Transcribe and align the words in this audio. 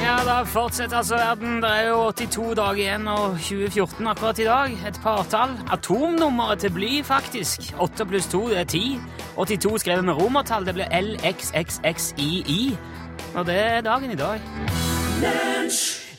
Ja, 0.02 0.16
da 0.26 0.42
fortsetter 0.46 0.96
altså 1.00 1.16
verden. 1.18 1.62
Det 1.62 1.70
er 1.70 1.88
jo 1.88 2.10
82 2.14 2.54
dager 2.58 2.80
igjen 2.82 3.08
og 3.10 3.38
2014 3.40 4.06
akkurat 4.12 4.38
i 4.38 4.46
dag. 4.46 4.74
Et 4.88 5.00
partall. 5.02 5.56
Atomnummeret 5.72 6.62
til 6.62 6.74
bly, 6.76 6.90
faktisk. 7.04 7.72
8 7.80 8.06
pluss 8.06 8.28
2, 8.30 8.42
det 8.52 8.58
er 8.60 8.64
10. 8.64 9.00
82 9.36 9.80
skrevet 9.80 10.04
med 10.04 10.20
romertall. 10.20 10.66
Det 10.66 10.76
blir 10.76 10.92
LXXXII. 10.92 12.60
Og 13.34 13.46
det 13.48 13.58
er 13.58 13.80
dagen 13.80 14.10
i 14.10 14.20
dag. 14.20 14.40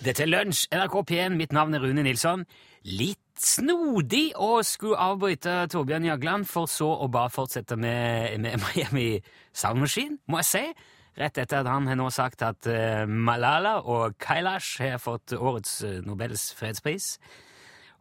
Dette 0.04 0.24
er 0.24 0.34
Lunsj, 0.34 0.68
NRK 0.74 1.00
P1. 1.12 1.38
Mitt 1.38 1.56
navn 1.56 1.74
er 1.74 1.86
Rune 1.86 2.04
Nilsson. 2.04 2.46
Litt 2.84 3.27
snodig 3.44 4.32
å 4.40 4.62
skulle 4.66 5.00
avbryte 5.00 5.66
Torbjørn 5.72 6.08
Jagland, 6.10 6.48
for 6.50 6.70
så 6.72 6.90
å 7.04 7.10
bare 7.12 7.34
fortsette 7.34 7.78
med, 7.80 8.38
med 8.44 8.62
Miami 8.64 9.10
Sound 9.54 9.82
Machine, 9.84 10.20
må 10.28 10.42
jeg 10.44 10.50
si. 10.52 10.64
Rett 11.18 11.40
etter 11.42 11.64
at 11.64 11.70
han 11.72 11.88
har 11.90 11.98
nå 11.98 12.12
sagt 12.14 12.44
at 12.46 12.68
eh, 12.70 13.08
Malala 13.10 13.80
og 13.90 14.20
Kailash 14.22 14.84
har 14.84 15.00
fått 15.02 15.34
årets 15.34 15.80
eh, 15.88 16.02
Nobels 16.06 16.52
fredspris. 16.58 17.16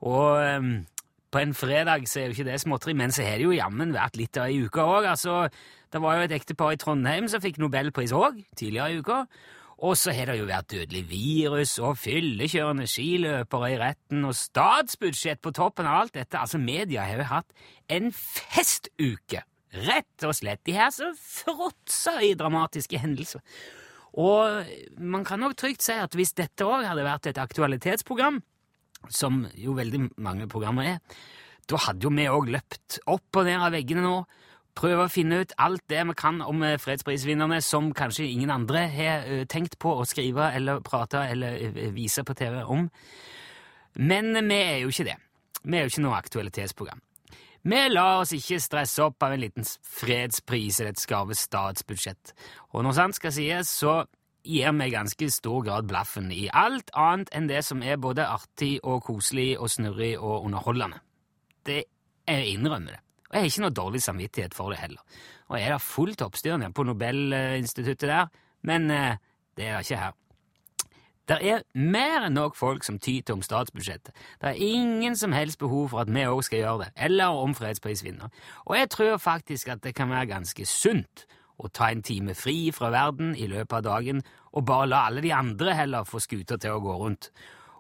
Og 0.04 0.36
eh, 0.42 0.68
på 1.32 1.41
en 1.41 1.56
fredag 1.56 2.05
så 2.10 2.20
er 2.20 2.28
jo 2.28 2.36
ikke 2.36 2.48
det 2.50 2.60
småtteri, 2.60 2.92
men 2.96 3.14
så 3.14 3.24
har 3.24 3.41
det 3.41 3.48
jo 3.48 3.56
jammen 3.56 3.96
vært 3.96 4.20
litt 4.20 4.36
av 4.36 4.50
ei 4.50 4.60
uke 4.66 4.84
òg. 4.84 5.08
Altså, 5.14 5.46
det 5.92 6.02
var 6.05 6.18
jo 6.18 6.27
et 6.27 6.36
ektepar 6.36 6.77
i 6.77 6.80
Trondheim 6.80 7.28
som 7.32 7.41
fikk 7.41 7.60
nobelpris 7.62 8.12
òg, 8.16 8.42
tidligere 8.56 8.92
i 8.92 9.00
uka. 9.00 9.22
Og 9.84 9.92
så 10.00 10.14
har 10.16 10.30
det 10.30 10.38
jo 10.38 10.48
vært 10.48 10.70
dødelig 10.72 11.02
virus 11.10 11.74
og 11.84 11.98
fyllekjørende 12.00 12.86
skiløpere 12.88 13.74
i 13.74 13.80
retten 13.80 14.24
og 14.24 14.36
statsbudsjett 14.38 15.42
på 15.44 15.52
toppen 15.56 15.88
av 15.88 16.00
alt 16.00 16.14
dette. 16.16 16.40
Altså, 16.40 16.56
media 16.56 17.04
har 17.04 17.20
jo 17.20 17.28
hatt 17.28 17.66
en 17.92 18.08
festuke. 18.16 19.42
Rett 19.76 20.24
og 20.24 20.32
slett. 20.38 20.62
De 20.64 20.72
her 20.78 20.88
som 20.94 21.12
fråtser 21.20 22.22
i 22.24 22.33
dramatiske 22.38 23.02
hendelser. 23.02 23.44
Og 24.16 24.64
man 24.96 25.27
kan 25.28 25.42
nok 25.44 25.58
trygt 25.60 25.84
si 25.84 25.92
at 25.92 26.16
hvis 26.16 26.33
dette 26.38 26.64
òg 26.64 26.86
hadde 26.88 27.05
vært 27.05 27.28
et 27.28 27.40
aktualitetsprogram, 27.42 28.40
som 29.12 29.44
jo 29.61 29.77
veldig 29.77 30.06
mange 30.24 30.48
programmer 30.48 30.94
er, 30.94 31.18
da 31.68 31.83
hadde 31.84 32.06
jo 32.06 32.14
vi 32.16 32.28
òg 32.30 32.48
løpt 32.55 33.00
opp 33.12 33.36
og 33.36 33.44
ned 33.44 33.61
av 33.61 33.74
veggene 33.77 34.06
nå, 34.06 34.16
prøve 34.77 35.06
å 35.06 35.12
finne 35.12 35.41
ut 35.42 35.55
alt 35.62 35.84
det 35.91 36.02
vi 36.10 36.16
kan 36.19 36.42
om 36.44 36.62
eh, 36.66 36.78
fredsprisvinnerne 36.80 37.60
som 37.64 37.92
kanskje 37.96 38.28
ingen 38.28 38.52
andre 38.52 38.86
har 38.92 39.27
eh, 39.27 39.46
tenkt 39.48 39.78
på 39.83 39.94
å 39.96 40.06
skrive 40.08 40.50
eller 40.56 40.84
prate 40.84 41.24
eller 41.33 41.56
eh, 41.56 41.88
vise 41.94 42.24
på 42.27 42.36
TV 42.36 42.62
om. 42.62 42.88
Men 43.96 44.36
vi 44.36 44.60
er 44.60 44.78
jo 44.83 44.92
ikke 44.92 45.08
det. 45.08 45.16
Vi 45.64 45.78
er 45.78 45.86
jo 45.86 45.92
ikke 45.94 46.05
noe 46.05 46.18
aktualitetsprogram. 46.20 47.00
Vi 47.66 47.78
lar 47.91 48.20
oss 48.20 48.30
ikke 48.36 48.60
stresse 48.62 49.02
opp 49.02 49.24
av 49.27 49.33
en 49.34 49.42
liten 49.42 49.64
fredspris 49.66 50.78
eller 50.78 50.92
et 50.94 51.02
skarve 51.02 51.34
statsbudsjett. 51.34 52.36
Og 52.77 52.84
når 52.86 52.94
sant 52.94 53.18
skal 53.18 53.34
sies, 53.34 53.72
så 53.80 54.05
gir 54.46 54.70
vi 54.78 54.92
ganske 54.92 55.30
stor 55.34 55.64
grad 55.66 55.88
blaffen 55.90 56.30
i 56.30 56.44
alt 56.55 56.92
annet 56.94 57.33
enn 57.34 57.48
det 57.50 57.64
som 57.66 57.83
er 57.83 57.98
både 57.98 58.28
artig 58.28 58.77
og 58.84 59.02
koselig 59.08 59.56
og 59.58 59.72
snurrig 59.72 60.12
og 60.20 60.46
underholdende. 60.46 61.02
Det 61.66 61.83
jeg 62.28 62.55
innrømmer 62.55 62.94
det. 62.94 63.05
Og 63.28 63.34
jeg 63.34 63.41
har 63.41 63.50
ikke 63.50 63.64
noe 63.64 63.78
dårlig 63.78 64.02
samvittighet 64.02 64.55
for 64.55 64.72
det 64.72 64.80
heller. 64.82 65.02
Og 65.48 65.58
jeg 65.58 65.66
er 65.66 65.77
da 65.77 65.82
fullt 65.82 66.22
oppstyr 66.22 66.56
nede 66.60 66.74
på 66.74 66.86
Nobelinstituttet 66.86 68.08
der, 68.08 68.30
men 68.66 68.91
eh, 68.91 69.18
det 69.56 69.66
er 69.66 69.77
det 69.77 69.86
ikke 69.86 70.05
her. 70.05 70.16
Det 71.27 71.36
er 71.42 71.64
mer 71.74 72.28
enn 72.28 72.36
nok 72.38 72.55
folk 72.55 72.84
som 72.86 73.00
tyter 73.02 73.34
om 73.34 73.42
statsbudsjettet. 73.42 74.14
Det 74.38 74.52
er 74.52 74.60
ingen 74.62 75.16
som 75.18 75.33
helst 75.34 75.58
behov 75.58 75.88
for 75.91 76.05
at 76.05 76.12
vi 76.12 76.22
òg 76.22 76.44
skal 76.46 76.62
gjøre 76.62 76.84
det, 76.84 76.92
eller 77.08 77.41
om 77.42 77.55
fredsprisvinner. 77.55 78.30
Og 78.64 78.77
jeg 78.78 78.91
tror 78.94 79.16
faktisk 79.18 79.72
at 79.74 79.83
det 79.83 79.96
kan 79.98 80.12
være 80.12 80.30
ganske 80.30 80.66
sunt 80.70 81.27
å 81.58 81.70
ta 81.72 81.90
en 81.90 82.05
time 82.05 82.36
fri 82.38 82.70
fra 82.74 82.92
verden 82.94 83.34
i 83.34 83.48
løpet 83.50 83.80
av 83.80 83.86
dagen, 83.88 84.22
og 84.55 84.68
bare 84.68 84.86
la 84.86 85.02
alle 85.08 85.24
de 85.24 85.34
andre 85.34 85.74
heller 85.74 86.06
få 86.06 86.22
skuta 86.22 86.61
til 86.62 86.77
å 86.77 86.84
gå 86.84 86.95
rundt. 87.01 87.33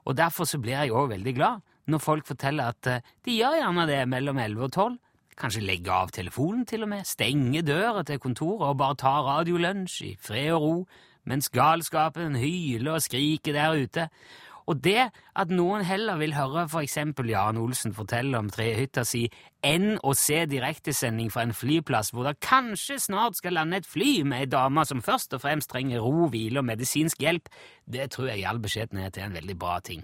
Og 0.06 0.16
derfor 0.18 0.48
så 0.48 0.58
blir 0.58 0.80
jeg 0.80 0.94
òg 0.94 1.12
veldig 1.14 1.34
glad 1.36 1.62
når 1.86 2.02
folk 2.02 2.26
forteller 2.26 2.72
at 2.74 2.90
eh, 2.90 3.02
de 3.22 3.38
gjør 3.38 3.60
gjerne 3.60 3.86
det 3.86 4.00
mellom 4.10 4.38
11 4.42 4.64
og 4.66 4.72
12. 4.72 4.96
Kanskje 5.36 5.66
legge 5.66 5.92
av 5.92 6.14
telefonen 6.16 6.64
til 6.68 6.86
og 6.86 6.88
med, 6.94 7.04
stenge 7.04 7.60
døra 7.66 8.06
til 8.08 8.20
kontoret 8.22 8.70
og 8.70 8.78
bare 8.80 8.96
ta 9.02 9.18
radiolunsj 9.26 9.98
i 10.06 10.14
fred 10.16 10.54
og 10.56 10.62
ro 10.62 10.76
mens 11.26 11.50
galskapen 11.52 12.38
hyler 12.38 12.96
og 12.96 13.02
skriker 13.04 13.56
der 13.56 13.76
ute. 13.76 14.08
Og 14.66 14.80
det 14.82 15.10
at 15.38 15.52
noen 15.52 15.84
heller 15.86 16.18
vil 16.18 16.34
høre 16.34 16.64
for 16.70 16.82
eksempel 16.82 17.28
Jan 17.30 17.58
Olsen 17.60 17.94
fortelle 17.94 18.38
om 18.38 18.48
trehytta 18.50 19.04
si 19.06 19.26
enn 19.66 20.00
å 20.02 20.14
se 20.18 20.40
direktesending 20.50 21.30
fra 21.30 21.44
en 21.46 21.54
flyplass 21.54 22.10
hvor 22.14 22.26
det 22.26 22.40
kanskje 22.42 22.98
snart 23.02 23.38
skal 23.38 23.58
lande 23.60 23.82
et 23.82 23.86
fly 23.86 24.24
med 24.26 24.42
ei 24.42 24.50
dame 24.50 24.82
som 24.88 25.04
først 25.04 25.36
og 25.38 25.44
fremst 25.44 25.70
trenger 25.70 26.02
ro, 26.02 26.26
hvile 26.32 26.62
og 26.62 26.66
medisinsk 26.66 27.22
hjelp, 27.22 27.50
det 27.86 28.10
tror 28.14 28.32
jeg 28.32 28.42
i 28.42 28.48
all 28.50 28.62
beskjedenhet 28.62 29.20
er 29.20 29.28
en 29.28 29.38
veldig 29.38 29.58
bra 29.60 29.78
ting. 29.84 30.02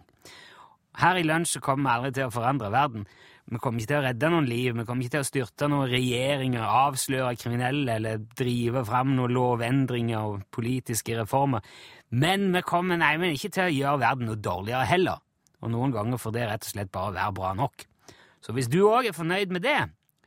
Her 1.00 1.18
i 1.18 1.26
Lunsj 1.26 1.58
kommer 1.64 1.88
vi 1.88 1.94
aldri 1.96 2.14
til 2.18 2.28
å 2.28 2.34
forandre 2.34 2.70
verden. 2.70 3.06
Vi 3.50 3.58
kommer 3.58 3.82
ikke 3.82 3.90
til 3.90 3.98
å 3.98 4.04
redde 4.04 4.28
noen 4.30 4.46
liv, 4.46 4.76
vi 4.76 4.84
kommer 4.86 5.04
ikke 5.04 5.16
til 5.16 5.24
å 5.24 5.28
styrte 5.28 5.68
noen 5.68 5.90
regjeringer, 5.90 6.62
avsløre 6.62 7.34
kriminelle 7.40 7.96
eller 7.98 8.22
drive 8.38 8.84
fram 8.86 9.16
noen 9.16 9.34
lovendringer 9.34 10.28
og 10.28 10.44
politiske 10.54 11.16
reformer. 11.18 11.64
Men 12.14 12.52
vi 12.54 12.62
kommer 12.66 13.00
nei, 13.00 13.16
men 13.20 13.34
ikke 13.34 13.50
til 13.52 13.66
å 13.66 13.74
gjøre 13.74 14.02
verden 14.04 14.30
noe 14.30 14.40
dårligere 14.40 14.86
heller. 14.88 15.24
Og 15.62 15.74
noen 15.74 15.94
ganger 15.94 16.22
får 16.22 16.36
det 16.36 16.46
rett 16.50 16.68
og 16.68 16.74
slett 16.74 16.94
bare 16.94 17.16
være 17.18 17.36
bra 17.38 17.52
nok. 17.58 17.84
Så 18.42 18.54
hvis 18.54 18.70
du 18.70 18.80
òg 18.86 19.10
er 19.10 19.16
fornøyd 19.16 19.54
med 19.54 19.66
det, 19.66 19.80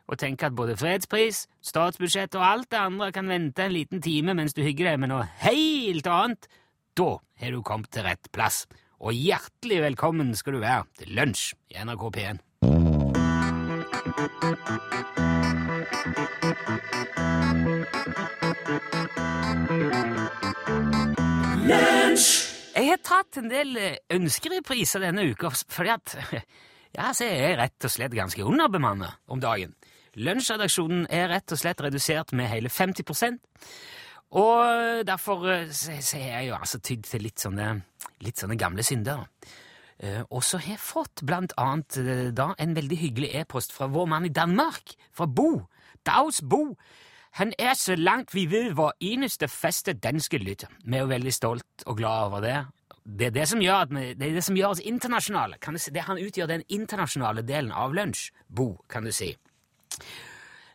og 0.06 0.20
tenker 0.22 0.52
at 0.52 0.58
både 0.58 0.78
fredspris, 0.78 1.46
statsbudsjett 1.66 2.36
og 2.38 2.46
alt 2.46 2.70
det 2.72 2.82
andre 2.82 3.12
kan 3.16 3.30
vente 3.32 3.66
en 3.66 3.74
liten 3.74 4.04
time 4.06 4.36
mens 4.38 4.54
du 4.54 4.62
hygger 4.62 4.92
deg 4.92 5.02
med 5.02 5.12
noe 5.12 5.26
helt 5.42 6.08
annet, 6.12 6.50
da 6.96 7.16
har 7.42 7.56
du 7.56 7.64
kommet 7.66 7.90
til 7.92 8.06
rett 8.06 8.30
plass. 8.36 8.64
Og 9.02 9.18
hjertelig 9.18 9.82
velkommen 9.90 10.36
skal 10.38 10.56
du 10.56 10.64
være 10.64 10.86
til 11.02 11.16
lunsj 11.18 11.54
i 11.74 11.82
NRK 11.82 12.12
P1. 12.16 12.45
Jeg 14.16 14.24
har 22.88 23.02
tatt 23.04 23.42
en 23.42 23.50
del 23.52 23.76
eh, 23.76 23.98
ønskerepriser 24.16 25.04
denne 25.04 25.26
uka, 25.28 25.52
fordi 25.52 25.92
at 25.92 26.16
ja, 26.96 27.12
så 27.12 27.28
er 27.28 27.60
rett 27.60 27.84
og 27.84 27.92
slett 27.92 28.16
ganske 28.16 28.40
underbemannet 28.48 29.20
om 29.28 29.44
dagen. 29.44 29.76
Lunsjredaksjonen 30.16 31.10
er 31.12 31.28
rett 31.34 31.52
og 31.52 31.60
slett 31.60 31.84
redusert 31.84 32.32
med 32.32 32.48
hele 32.54 32.72
50 32.72 33.04
og 34.40 35.04
derfor 35.08 35.44
eh, 35.52 35.68
så, 35.76 36.00
så 36.00 36.24
er 36.24 36.32
jeg 36.40 36.54
jo 36.54 36.56
altså 36.62 36.80
tydd 36.80 37.04
til 37.12 37.28
litt 37.28 37.44
sånne, 37.44 37.74
litt 38.24 38.40
sånne 38.40 38.56
gamle 38.60 38.84
synder. 38.88 39.28
Eh, 40.04 40.22
og 40.30 40.44
så 40.44 40.60
har 40.60 40.76
jeg 40.76 40.84
fått 40.84 41.24
blant 41.28 41.56
annet 41.62 41.98
eh, 42.02 42.28
da 42.36 42.52
en 42.60 42.76
veldig 42.76 42.98
hyggelig 43.00 43.32
e-post 43.42 43.76
fra 43.76 43.88
vår 43.92 44.10
mann 44.12 44.28
i 44.28 44.34
Danmark, 44.34 44.96
fra 45.16 45.28
Bo. 45.28 45.68
Daus 46.06 46.42
Bo. 46.44 46.76
Han 47.40 47.52
er 47.60 47.74
så 47.76 47.96
langt 48.00 48.34
vi 48.36 48.46
vil 48.48 48.74
vår 48.76 48.94
eneste 49.04 49.48
faste 49.52 49.96
danske 50.00 50.40
lytter. 50.40 50.72
Vi 50.84 50.96
er 50.96 51.04
jo 51.04 51.12
veldig 51.12 51.34
stolt 51.36 51.86
og 51.86 51.98
glad 52.00 52.30
over 52.30 52.44
det. 52.44 52.60
Det 53.06 53.28
er 53.28 53.34
det 53.36 53.48
som 53.48 53.62
gjør, 53.62 53.90
vi, 53.92 54.06
det 54.18 54.30
er 54.30 54.38
det 54.40 54.44
som 54.44 54.56
gjør 54.58 54.76
oss 54.76 54.82
internasjonale. 54.82 55.60
Si. 55.78 55.92
Det 55.92 56.06
Han 56.08 56.22
utgjør 56.22 56.48
den 56.48 56.64
internasjonale 56.70 57.44
delen 57.46 57.72
av 57.72 57.94
lunsj, 57.94 58.32
Bo, 58.48 58.80
kan 58.90 59.04
du 59.04 59.12
si. 59.12 59.36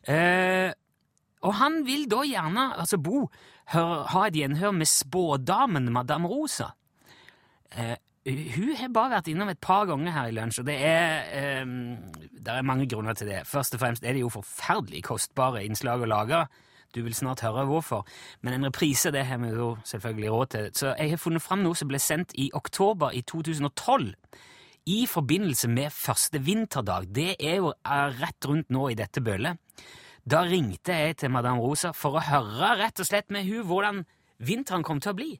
Eh, 0.06 0.70
og 1.40 1.56
han 1.56 1.80
vil 1.86 2.06
da 2.08 2.20
gjerne, 2.28 2.66
altså 2.76 3.00
Bo, 3.00 3.24
hør, 3.72 4.04
ha 4.12 4.26
et 4.28 4.36
gjenhør 4.36 4.76
med 4.76 4.88
spådamen 4.88 5.90
Madame 5.92 6.28
Rosa. 6.28 6.70
Eh, 7.72 7.96
hun 8.28 8.72
har 8.76 8.90
bare 8.92 9.14
vært 9.14 9.30
innom 9.32 9.48
et 9.48 9.60
par 9.64 9.86
ganger 9.88 10.12
her 10.12 10.28
i 10.28 10.34
lunsj, 10.36 10.60
og 10.60 10.66
det 10.68 10.76
er, 10.84 11.62
um, 11.62 11.94
det 12.36 12.52
er 12.52 12.66
mange 12.68 12.88
grunner 12.88 13.16
til 13.16 13.30
det. 13.30 13.46
Først 13.48 13.74
og 13.74 13.80
fremst 13.80 14.04
er 14.04 14.12
det 14.12 14.20
jo 14.20 14.32
forferdelig 14.32 15.06
kostbare 15.08 15.64
innslag 15.64 16.04
å 16.04 16.10
lage. 16.10 16.42
Du 16.94 17.00
vil 17.06 17.14
snart 17.14 17.40
høre 17.46 17.64
hvorfor. 17.64 18.04
Men 18.42 18.58
en 18.58 18.66
reprise 18.68 19.12
det 19.14 19.24
har 19.28 19.38
vi 19.40 19.52
jo 19.54 19.72
selvfølgelig 19.86 20.30
råd 20.34 20.52
til. 20.52 20.70
Så 20.74 20.92
jeg 20.98 21.14
har 21.14 21.22
funnet 21.22 21.44
fram 21.44 21.62
noe 21.64 21.78
som 21.78 21.88
ble 21.88 22.00
sendt 22.02 22.34
i 22.34 22.50
oktober 22.52 23.14
i 23.14 23.22
2012. 23.22 24.10
I 24.90 25.00
forbindelse 25.06 25.70
med 25.70 25.94
første 25.94 26.40
vinterdag. 26.42 27.08
Det 27.14 27.36
er 27.38 27.60
jo 27.62 27.72
rett 27.86 28.48
rundt 28.48 28.72
nå 28.74 28.88
i 28.90 28.98
dette 28.98 29.22
bølet. 29.22 29.60
Da 30.26 30.42
ringte 30.44 30.92
jeg 30.92 31.16
til 31.22 31.32
Madame 31.32 31.62
Rosa 31.62 31.94
for 31.96 32.18
å 32.18 32.26
høre 32.26 32.74
rett 32.82 33.00
og 33.00 33.08
slett 33.08 33.30
med 33.32 33.46
hun 33.48 33.64
hvordan 33.70 34.02
vinteren 34.44 34.84
kom 34.84 35.00
til 35.00 35.14
å 35.14 35.16
bli. 35.16 35.30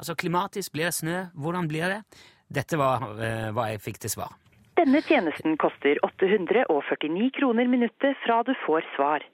Altså 0.00 0.14
klimatisk, 0.16 0.72
blir 0.72 0.88
det 0.88 0.96
snø? 0.96 1.16
Hvordan 1.36 1.66
blir 1.68 1.92
det? 1.92 2.00
Dette 2.48 2.78
var 2.80 3.04
eh, 3.20 3.50
hva 3.52 3.66
jeg 3.68 3.82
fikk 3.84 3.98
til 4.00 4.14
svar. 4.16 4.32
Denne 4.80 5.02
tjenesten 5.04 5.58
koster 5.60 6.00
849 6.06 7.26
kroner 7.36 7.68
minuttet 7.68 8.16
fra 8.24 8.38
du 8.48 8.54
får 8.64 8.86
svar. 8.94 9.26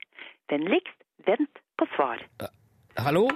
Vennligst 0.51 0.99
vent 1.29 1.63
på 1.79 1.87
svar. 1.95 2.25
Hallo? 2.99 3.29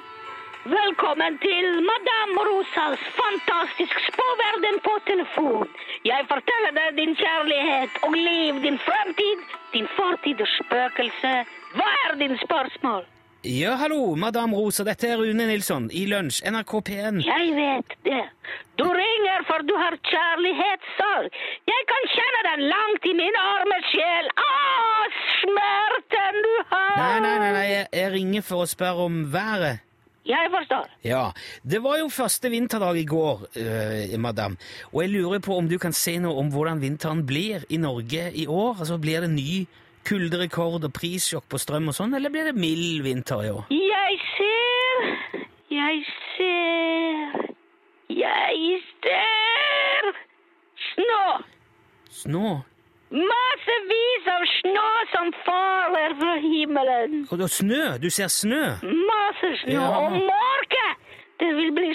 Velkommen 0.66 1.38
til 1.40 1.68
Madame 1.86 2.42
Rosas 2.48 3.06
fantastisk 3.20 4.02
spåverden 4.08 4.82
på 4.88 4.96
telefon. 5.06 5.70
Jeg 6.04 6.26
forteller 6.32 6.74
deg 6.80 6.98
din 6.98 7.14
kjærlighet 7.22 8.02
og 8.10 8.18
liv, 8.18 8.58
din 8.66 8.82
fremtid, 8.88 9.46
din 9.72 9.88
fortid 9.94 10.42
og 10.42 10.50
spøkelse. 10.58 11.32
Hva 11.78 11.88
er 12.02 12.18
din 12.20 12.36
spørsmål? 12.42 13.06
Ja, 13.42 13.70
hallo, 13.80 14.16
Madame 14.20 14.52
Rosa, 14.52 14.84
dette 14.84 15.08
er 15.08 15.16
Rune 15.16 15.46
Nilsson 15.48 15.86
i 15.96 16.02
Lunsj, 16.04 16.42
NRK 16.44 16.74
P1. 16.84 17.22
Jeg 17.24 17.54
vet 17.56 17.94
det. 18.04 18.24
Du 18.76 18.84
ringer 18.84 19.46
for 19.48 19.64
du 19.64 19.72
har 19.80 19.96
kjærlighetssorg. 19.96 21.38
Jeg 21.72 21.86
kan 21.88 22.08
kjenne 22.12 22.42
den 22.50 22.66
langt 22.68 23.08
i 23.08 23.14
min 23.16 23.38
arme 23.40 23.80
sjel. 23.88 24.28
Å, 24.44 24.50
smerten 25.38 26.38
du 26.44 26.52
har! 26.68 26.92
Nei, 27.00 27.16
nei, 27.24 27.34
nei, 27.40 27.50
nei 27.56 27.64
jeg, 27.70 27.88
jeg 28.02 28.12
ringer 28.18 28.44
for 28.44 28.66
å 28.66 28.68
spørre 28.68 29.08
om 29.08 29.22
været. 29.32 29.86
Jeg 30.28 30.52
forstår. 30.52 30.92
Ja, 31.08 31.24
det 31.64 31.80
var 31.80 31.96
jo 31.96 32.12
første 32.12 32.52
vinterdag 32.52 33.00
i 33.00 33.08
går, 33.08 33.46
øh, 33.56 34.18
madam, 34.20 34.60
og 34.92 35.00
jeg 35.00 35.14
lurer 35.16 35.40
på 35.40 35.56
om 35.56 35.64
du 35.70 35.78
kan 35.80 35.96
si 35.96 36.18
noe 36.20 36.36
om 36.44 36.52
hvordan 36.52 36.84
vinteren 36.84 37.24
blir 37.24 37.64
i 37.72 37.80
Norge 37.80 38.28
i 38.36 38.44
år? 38.44 38.82
Altså, 38.82 39.00
blir 39.00 39.24
det 39.24 39.32
ny 39.32 39.64
kulderekord 40.08 40.84
og 40.88 40.92
prissjokk 40.96 41.46
på 41.50 41.58
strøm 41.60 41.88
og 41.92 41.94
sånn, 41.96 42.14
eller 42.16 42.30
blir 42.32 42.44
det 42.50 42.54
mild 42.58 43.02
vinter 43.04 43.44
i 43.46 43.50
år? 43.52 43.64
Jeg 43.70 44.18
ser, 44.36 45.06
jeg 45.70 46.02
ser, 46.36 47.46
jeg 48.08 48.80
ser 49.04 50.10
snø. 50.94 51.22
Snå? 52.22 52.48
Massevis 53.10 54.26
av 54.30 54.44
snø 54.60 54.88
som 55.12 55.30
faller 55.44 56.12
fra 56.20 56.34
himmelen. 56.42 57.24
Og 57.30 57.38
da 57.40 57.48
snø? 57.50 57.96
Du 58.02 58.06
ser 58.10 58.28
snø? 58.30 58.62
Masse 58.86 59.50
snø 59.64 59.74
Ja. 59.78 59.88
og 60.04 60.12
mørke. 60.12 60.86
Det 61.40 61.48
vil 61.56 61.70
bli 61.72 61.90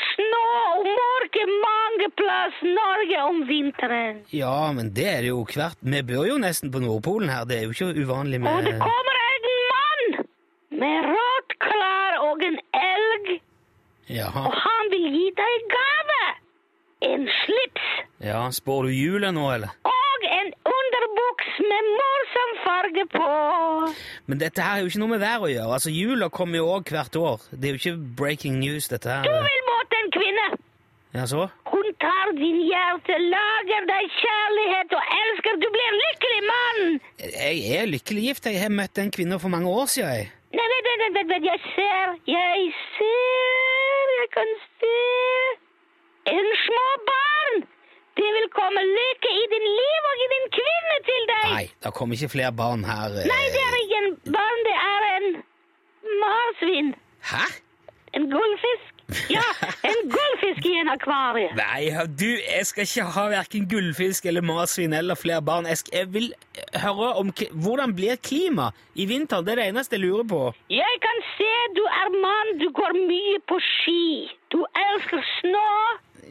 snø 1.36 1.58
mange 1.62 2.08
plass 2.20 2.60
Norge 2.64 3.20
om 3.30 3.42
vinteren. 3.50 4.22
Ja, 4.34 4.72
men 4.76 4.94
det 4.96 5.08
er 5.08 5.22
det 5.26 5.30
jo 5.34 5.44
hvert 5.46 5.78
Vi 5.82 6.02
bor 6.08 6.26
jo 6.28 6.38
nesten 6.42 6.72
på 6.72 6.80
Nordpolen 6.84 7.30
her, 7.30 7.46
det 7.46 7.58
er 7.60 7.64
jo 7.68 7.76
ikke 7.76 8.04
uvanlig 8.06 8.40
med 8.42 8.52
Og 8.52 8.64
det 8.64 8.76
kommer 8.80 9.20
en 9.26 9.50
mann 9.72 10.26
med 10.82 11.10
rått 11.12 11.56
klær 11.64 12.18
og 12.30 12.44
en 12.44 12.58
elg, 12.80 13.30
Jaha. 14.10 14.46
og 14.48 14.54
han 14.66 14.92
vil 14.94 15.06
gi 15.16 15.26
deg 15.38 15.68
gave. 15.76 16.22
En 17.12 17.28
slips 17.44 17.90
Ja, 18.24 18.46
spår 18.52 18.84
du 18.88 18.90
jula 18.96 19.32
nå, 19.36 19.46
eller? 19.54 19.76
og 19.86 20.24
en 20.32 20.52
underbuks 20.72 21.58
med 21.70 21.90
morsom 22.00 22.54
farge 22.66 23.04
på. 23.14 23.32
Men 24.26 24.40
dette 24.42 24.62
her 24.64 24.80
er 24.80 24.86
jo 24.86 24.90
ikke 24.90 25.02
noe 25.04 25.12
med 25.12 25.22
vær 25.22 25.44
å 25.46 25.50
gjøre. 25.52 25.74
Altså, 25.76 25.92
Jula 25.94 26.30
kommer 26.34 26.58
jo 26.58 26.70
òg 26.78 26.90
hvert 26.90 27.16
år. 27.20 27.44
Det 27.52 27.70
er 27.70 27.76
jo 27.76 27.82
ikke 27.82 28.16
breaking 28.18 28.58
news, 28.64 28.88
dette 28.90 29.12
her. 29.12 29.24
Du 29.28 29.30
vil 29.30 29.60
en. 29.60 29.65
Ja, 31.16 31.26
så? 31.32 31.46
Hun 31.72 31.86
tar 32.04 32.32
din 32.36 32.58
hjerte, 32.68 33.16
lager 33.36 33.86
deg 33.92 34.08
kjærlighet 34.22 34.96
og 34.98 35.04
elsker. 35.22 35.54
Du 35.64 35.68
blir 35.76 35.92
lykkelig 36.02 36.42
mann. 36.52 36.82
Jeg 37.24 37.62
er 37.78 37.86
lykkelig 37.94 38.24
gift. 38.30 38.50
Jeg 38.52 38.60
har 38.66 38.74
møtt 38.80 39.00
en 39.00 39.12
kvinne 39.16 39.38
for 39.40 39.54
mange 39.54 39.70
år 39.80 39.88
siden. 39.94 40.12
Jeg. 40.18 40.26
Nei, 40.58 40.66
nei, 40.72 40.82
vent, 40.88 41.06
nei, 41.16 41.24
nei, 41.32 41.40
jeg 41.46 41.62
ser, 41.76 42.12
jeg 42.32 42.66
ser, 42.98 44.12
jeg 44.20 44.28
kan 44.36 44.52
se. 44.82 44.98
En 46.36 46.48
små 46.66 46.86
barn. 47.12 47.64
Det 48.20 48.30
vil 48.38 48.48
komme 48.56 48.84
lykke 48.90 49.32
i 49.40 49.46
din 49.54 49.66
liv 49.80 50.10
og 50.12 50.22
i 50.26 50.28
din 50.34 50.46
kvinne 50.58 50.98
til 51.10 51.24
deg. 51.32 51.48
Nei, 51.56 51.66
det 51.84 51.94
kommer 51.98 52.16
ikke 52.20 52.32
flere 52.36 52.52
barn 52.64 52.84
her. 52.88 53.18
eh. 53.24 53.28
Nei, 53.32 53.44
det 53.56 53.64
er 53.70 53.80
ikke 53.84 54.02
en 54.04 54.12
barn, 54.38 54.62
det 54.68 54.78
er 54.92 55.08
en 55.18 55.28
marsvin. 56.24 56.92
Hæ? 57.32 57.46
En 58.20 58.30
gullfisk. 58.32 58.95
Ja, 59.30 59.44
en 59.86 60.00
gullfisk 60.10 60.66
i 60.66 60.74
en 60.82 60.90
akvarie. 60.90 61.52
Nei, 61.58 61.90
du, 62.20 62.28
jeg 62.42 62.66
skal 62.66 62.88
ikke 62.88 63.06
ha 63.18 63.26
hverken 63.34 63.68
gullfisk 63.70 64.26
eller 64.26 64.46
marsvin 64.46 64.96
eller 64.98 65.20
flere 65.20 65.44
barn. 65.46 65.68
Jeg, 65.70 65.78
skal, 65.84 65.98
jeg 66.00 66.14
vil 66.14 66.28
høre 66.82 67.12
om 67.22 67.30
hvordan 67.54 67.94
blir 67.98 68.18
klima 68.18 68.72
i 68.96 69.06
vinter. 69.10 69.46
Det 69.46 69.56
er 69.56 69.62
det 69.62 69.68
eneste 69.74 70.00
jeg 70.00 70.06
lurer 70.08 70.28
på. 70.30 70.42
Jeg 70.74 71.02
kan 71.06 71.22
se 71.36 71.52
du 71.78 71.84
er 71.86 72.12
mann, 72.18 72.56
du 72.62 72.70
går 72.74 72.98
mye 72.98 73.40
på 73.50 73.60
ski. 73.70 74.06
Du 74.54 74.64
elsker 74.66 75.22
snø. 75.38 75.70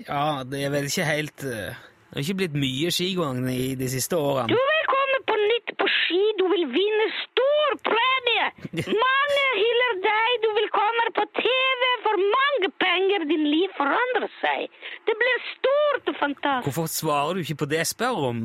Ja, 0.08 0.42
det 0.42 0.64
er 0.66 0.72
vel 0.74 0.88
ikke 0.90 1.06
helt 1.06 1.44
eh, 1.46 1.74
Det 2.10 2.16
har 2.18 2.24
ikke 2.24 2.40
blitt 2.42 2.56
mye 2.58 2.90
skigåing 2.94 3.46
i 3.52 3.74
de 3.78 3.88
siste 3.90 4.18
årene. 4.18 4.50
Du 4.50 4.58
vil 4.58 4.88
komme 4.90 5.20
på 5.30 5.38
nytt 5.38 5.74
på 5.78 5.86
ski, 6.00 6.22
du 6.40 6.44
vil 6.50 6.66
vinne 6.74 7.06
stor 7.22 7.78
premie. 7.86 8.50
Mange 9.06 9.46
hyller 9.60 10.00
deg, 10.08 10.30
du 10.42 10.50
vil 10.58 10.68
komme 10.74 11.06
på 11.18 11.26
TV 11.38 11.82
for 12.04 12.20
mange 12.20 12.53
penger. 12.94 13.26
Din 13.32 13.44
liv 13.54 13.68
forandrer 13.76 14.30
seg. 14.40 14.68
Det 15.06 15.14
blir 15.22 15.36
stort 15.54 16.12
og 16.14 16.16
fantastisk. 16.22 16.66
Hvorfor 16.70 16.86
svarer 16.98 17.34
du 17.34 17.44
ikke 17.44 17.60
på 17.64 17.68
det 17.72 17.82
jeg 17.82 17.90
spør 17.94 18.22
om? 18.30 18.44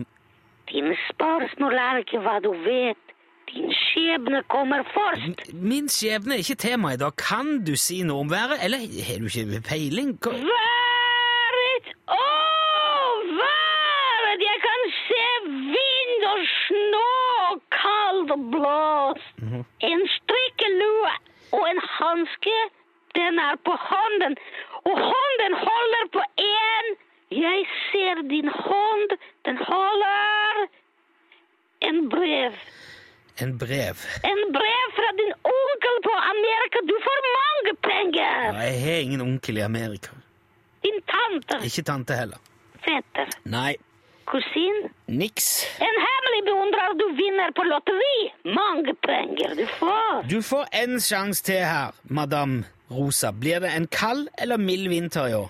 Dine 0.73 0.95
spørsmål 1.09 1.73
er 1.89 2.01
ikke 2.03 2.19
hva 2.25 2.35
du 2.43 2.51
vet. 2.65 3.05
Din 3.49 3.71
skjebne 3.73 4.43
kommer 4.53 4.83
først. 4.93 5.47
Min 5.53 5.87
skjebne 5.89 6.35
er 6.35 6.43
ikke 6.43 6.55
tema 6.61 6.91
i 6.93 6.99
dag. 7.01 7.15
Kan 7.17 7.63
du 7.65 7.71
si 7.75 8.03
noe 8.05 8.21
om 8.25 8.29
været, 8.29 8.59
eller 8.65 8.77
har 9.07 9.17
du 9.23 9.25
ikke 9.25 9.61
peiling? 9.69 10.11
Hva- 10.21 10.35
Været! 10.51 11.87
Å, 12.13 12.27
været! 13.41 14.39
Jeg 14.49 14.57
kan 14.67 14.81
se 15.07 15.23
vind 15.73 16.21
og 16.33 16.39
snø 16.53 17.07
og 17.49 17.57
kald 17.79 18.33
og 18.35 18.41
blåst. 18.53 19.33
En 19.91 20.01
strikkelue 20.17 21.13
og 21.57 21.63
en 21.71 21.81
hanske. 21.97 22.57
Den 23.29 23.39
er 23.39 23.55
på 23.67 23.73
hånden, 23.89 24.33
og 24.89 24.95
hånden 25.11 25.53
holder 25.67 26.05
på 26.15 26.21
én. 26.41 26.87
Jeg 27.31 27.59
ser 27.89 28.21
din 28.29 28.49
hånd. 28.49 29.09
Den 29.45 29.57
holder 29.57 30.63
en 31.89 32.09
brev. 32.09 32.53
En 33.43 33.51
brev. 33.63 33.95
En 34.31 34.41
brev 34.57 34.87
fra 34.97 35.09
din 35.21 35.33
onkel 35.57 35.95
på 36.07 36.13
Amerika. 36.31 36.81
Du 36.91 36.95
får 37.05 37.19
mange 37.37 37.75
penger. 37.89 38.39
Ja, 38.57 38.63
jeg 38.71 38.81
har 38.85 38.97
ingen 39.05 39.21
onkel 39.21 39.57
i 39.57 39.61
Amerika. 39.61 40.17
Din 40.83 40.99
tante. 41.13 41.61
Ikke 41.69 41.85
tante 41.91 42.17
heller. 42.21 42.41
Fetter. 42.87 43.29
Nei, 43.45 43.75
Kusin. 44.29 44.89
niks. 45.07 45.65
En 45.81 45.95
hemmelig 46.05 46.41
beundrer 46.45 46.93
du 46.99 47.05
vinner 47.17 47.51
på 47.57 47.63
lotteri. 47.65 48.17
Mange 48.45 48.93
penger 49.05 49.55
du 49.57 49.65
får. 49.79 50.27
Du 50.29 50.41
får 50.45 50.67
en 50.83 50.99
sjanse 51.01 51.43
til 51.43 51.63
her, 51.65 51.95
madame 52.03 52.63
Rosa. 52.91 53.31
Blir 53.31 53.59
det 53.63 53.71
en 53.77 53.87
kald 53.87 54.27
eller 54.37 54.57
mild 54.57 54.89
vinter 54.89 55.31
i 55.31 55.33
år? 55.33 55.49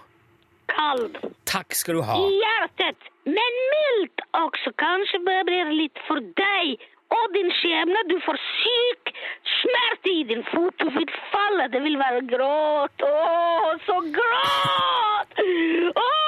Kald. 0.71 1.17
Takk 1.45 1.75
skal 1.75 1.99
du 1.99 2.01
ha. 2.07 2.15
I 2.23 2.39
hjertet. 2.43 3.09
Men 3.25 3.59
mildt 3.73 4.23
også. 4.37 4.71
Kanskje 4.79 5.19
det 5.27 5.41
blir 5.49 5.75
litt 5.75 5.99
for 6.07 6.23
deg. 6.39 6.79
Og 7.09 7.25
din 7.33 7.51
skjebne. 7.59 8.05
Du 8.11 8.15
får 8.25 8.37
syk 8.63 9.11
smerte 9.59 10.13
i 10.13 10.23
din 10.29 10.43
fot. 10.53 10.75
Du 10.79 10.87
vil 10.93 11.11
falle. 11.33 11.67
Det 11.73 11.83
vil 11.83 11.97
være 11.99 12.23
gråt. 12.31 13.03
Å, 13.03 13.75
så 13.87 13.99
gråt! 14.15 15.43
Åh! 15.43 16.18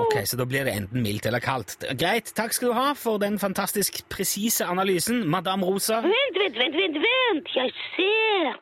Ok, 0.00 0.14
Så 0.26 0.36
da 0.36 0.44
blir 0.48 0.64
det 0.66 0.74
enten 0.74 1.02
mildt 1.04 1.26
eller 1.28 1.40
kaldt. 1.42 1.76
Greit, 1.98 2.32
takk 2.36 2.52
skal 2.56 2.70
du 2.72 2.74
ha 2.76 2.92
for 2.98 3.18
den 3.22 3.38
fantastisk 3.38 4.02
presise 4.12 4.66
analysen, 4.66 5.22
madame 5.30 5.66
Rosa. 5.68 6.00
Vent, 6.04 6.38
vent, 6.40 6.58
vent, 6.58 6.76
vent, 6.80 6.98
vent! 7.04 7.50
Jeg 7.54 7.72
ser! 7.94 8.54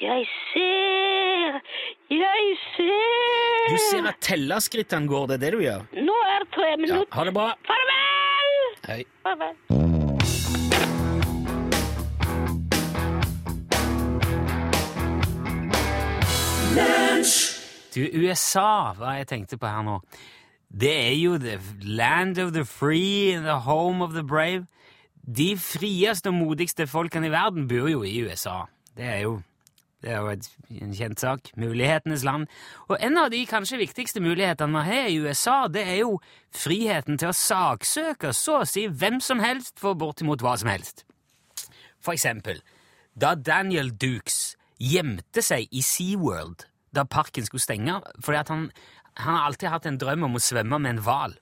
Jeg 0.00 0.26
ser! 0.52 1.58
Jeg 2.14 2.44
ser! 2.76 3.68
Du 3.72 3.76
ser 3.90 4.08
at 4.12 4.20
tellerskrittene 4.24 5.10
går, 5.10 5.26
det 5.32 5.38
er 5.40 5.44
det 5.46 5.52
du 5.58 5.64
gjør? 5.66 5.88
Nå 6.08 6.18
er 6.34 6.46
tre 6.54 6.70
Ja, 6.72 6.76
minutter. 6.84 7.12
ha 7.18 7.24
det 7.30 7.34
bra. 7.36 7.48
Farvel! 7.68 8.56
Hei. 8.88 9.02
Farvel. 9.26 10.68
Du, 17.94 18.02
USA, 18.20 18.92
hva 18.98 19.14
jeg 19.18 19.26
tenkte 19.30 19.56
på 19.58 19.66
her 19.68 19.82
nå, 19.86 19.96
det 20.68 20.92
er 20.92 21.14
jo 21.16 21.38
the 21.38 21.60
land 21.80 22.38
of 22.38 22.52
the 22.52 22.64
free 22.64 23.32
and 23.32 23.44
the 23.44 23.60
home 23.64 24.04
of 24.04 24.12
the 24.12 24.22
brave. 24.22 24.66
De 25.36 25.56
frieste 25.56 26.28
og 26.28 26.34
modigste 26.34 26.86
folkene 26.86 27.26
i 27.26 27.32
verden 27.32 27.68
bor 27.68 27.88
jo 27.88 28.02
i 28.02 28.20
USA. 28.22 28.66
Det 28.96 29.04
er 29.04 29.18
jo, 29.18 29.40
det 30.02 30.12
er 30.12 30.20
jo 30.20 30.28
et, 30.28 30.50
en 30.70 30.94
kjent 30.94 31.20
sak. 31.20 31.50
Mulighetenes 31.56 32.24
land. 32.24 32.46
Og 32.88 32.96
en 33.00 33.18
av 33.18 33.30
de 33.32 33.44
kanskje 33.46 33.80
viktigste 33.80 34.20
mulighetene 34.20 34.72
vi 34.72 34.84
har 34.88 35.08
i 35.08 35.18
USA, 35.18 35.58
det 35.72 35.84
er 35.88 36.00
jo 36.02 36.20
friheten 36.54 37.18
til 37.18 37.32
å 37.32 37.36
saksøke 37.36 38.32
så 38.36 38.62
å 38.62 38.68
si 38.68 38.86
hvem 38.88 39.20
som 39.24 39.40
helst 39.44 39.80
for 39.80 39.96
bortimot 39.96 40.44
hva 40.44 40.56
som 40.60 40.72
helst. 40.72 41.04
For 42.00 42.12
eksempel, 42.12 42.60
da 43.16 43.34
Daniel 43.34 43.90
Dukes 43.90 44.56
gjemte 44.78 45.42
seg 45.42 45.68
i 45.72 45.82
SeaWorld 45.82 46.68
da 46.94 47.04
parken 47.04 47.46
skulle 47.46 47.62
stenge, 47.62 48.00
fordi 48.24 48.38
at 48.38 48.48
han, 48.48 48.70
han 49.18 49.34
har 49.34 49.46
alltid 49.48 49.70
hatt 49.72 49.86
en 49.90 49.98
drøm 50.00 50.26
om 50.28 50.38
å 50.38 50.42
svømme 50.42 50.78
med 50.82 50.96
en 50.96 51.04
hval. 51.04 51.36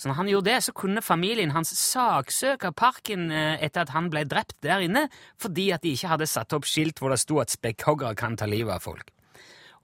Så 0.00 0.08
når 0.08 0.16
han 0.16 0.28
gjorde 0.30 0.48
det, 0.48 0.58
så 0.64 0.72
kunne 0.72 1.02
familien 1.04 1.52
hans 1.52 1.74
saksøke 1.76 2.70
parken 2.72 3.28
eh, 3.28 3.60
etter 3.60 3.84
at 3.84 3.92
han 3.92 4.08
ble 4.12 4.22
drept 4.24 4.56
der 4.64 4.80
inne, 4.86 5.08
fordi 5.40 5.66
at 5.76 5.84
de 5.84 5.92
ikke 5.92 6.14
hadde 6.14 6.28
satt 6.30 6.54
opp 6.56 6.68
skilt 6.68 7.00
hvor 7.00 7.12
det 7.12 7.20
sto 7.20 7.36
at 7.42 7.52
spekkhoggere 7.52 8.16
kan 8.16 8.38
ta 8.40 8.48
livet 8.48 8.78
av 8.78 8.86
folk. 8.86 9.12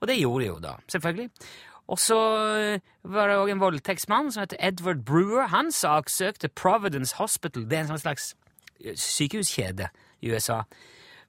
Og 0.01 0.09
det 0.09 0.17
gjorde 0.17 0.41
de 0.41 0.49
jo 0.49 0.57
da, 0.63 0.73
selvfølgelig. 0.89 1.29
Og 1.87 2.01
så 2.01 2.17
eh, 2.57 2.87
var 3.05 3.29
det 3.29 3.37
òg 3.43 3.53
en 3.53 3.61
voldtektsmann 3.61 4.33
som 4.33 4.43
heter 4.43 4.59
Edward 4.71 5.05
Brewer. 5.05 5.51
Han 5.53 5.69
saksøkte 5.71 6.49
Providence 6.49 7.15
Hospital. 7.21 7.69
Det 7.69 7.77
er 7.77 7.85
en 7.85 7.93
sånn 7.93 8.03
slags 8.07 8.31
sykehuskjede 8.97 9.91
i 10.25 10.33
USA. 10.33 10.63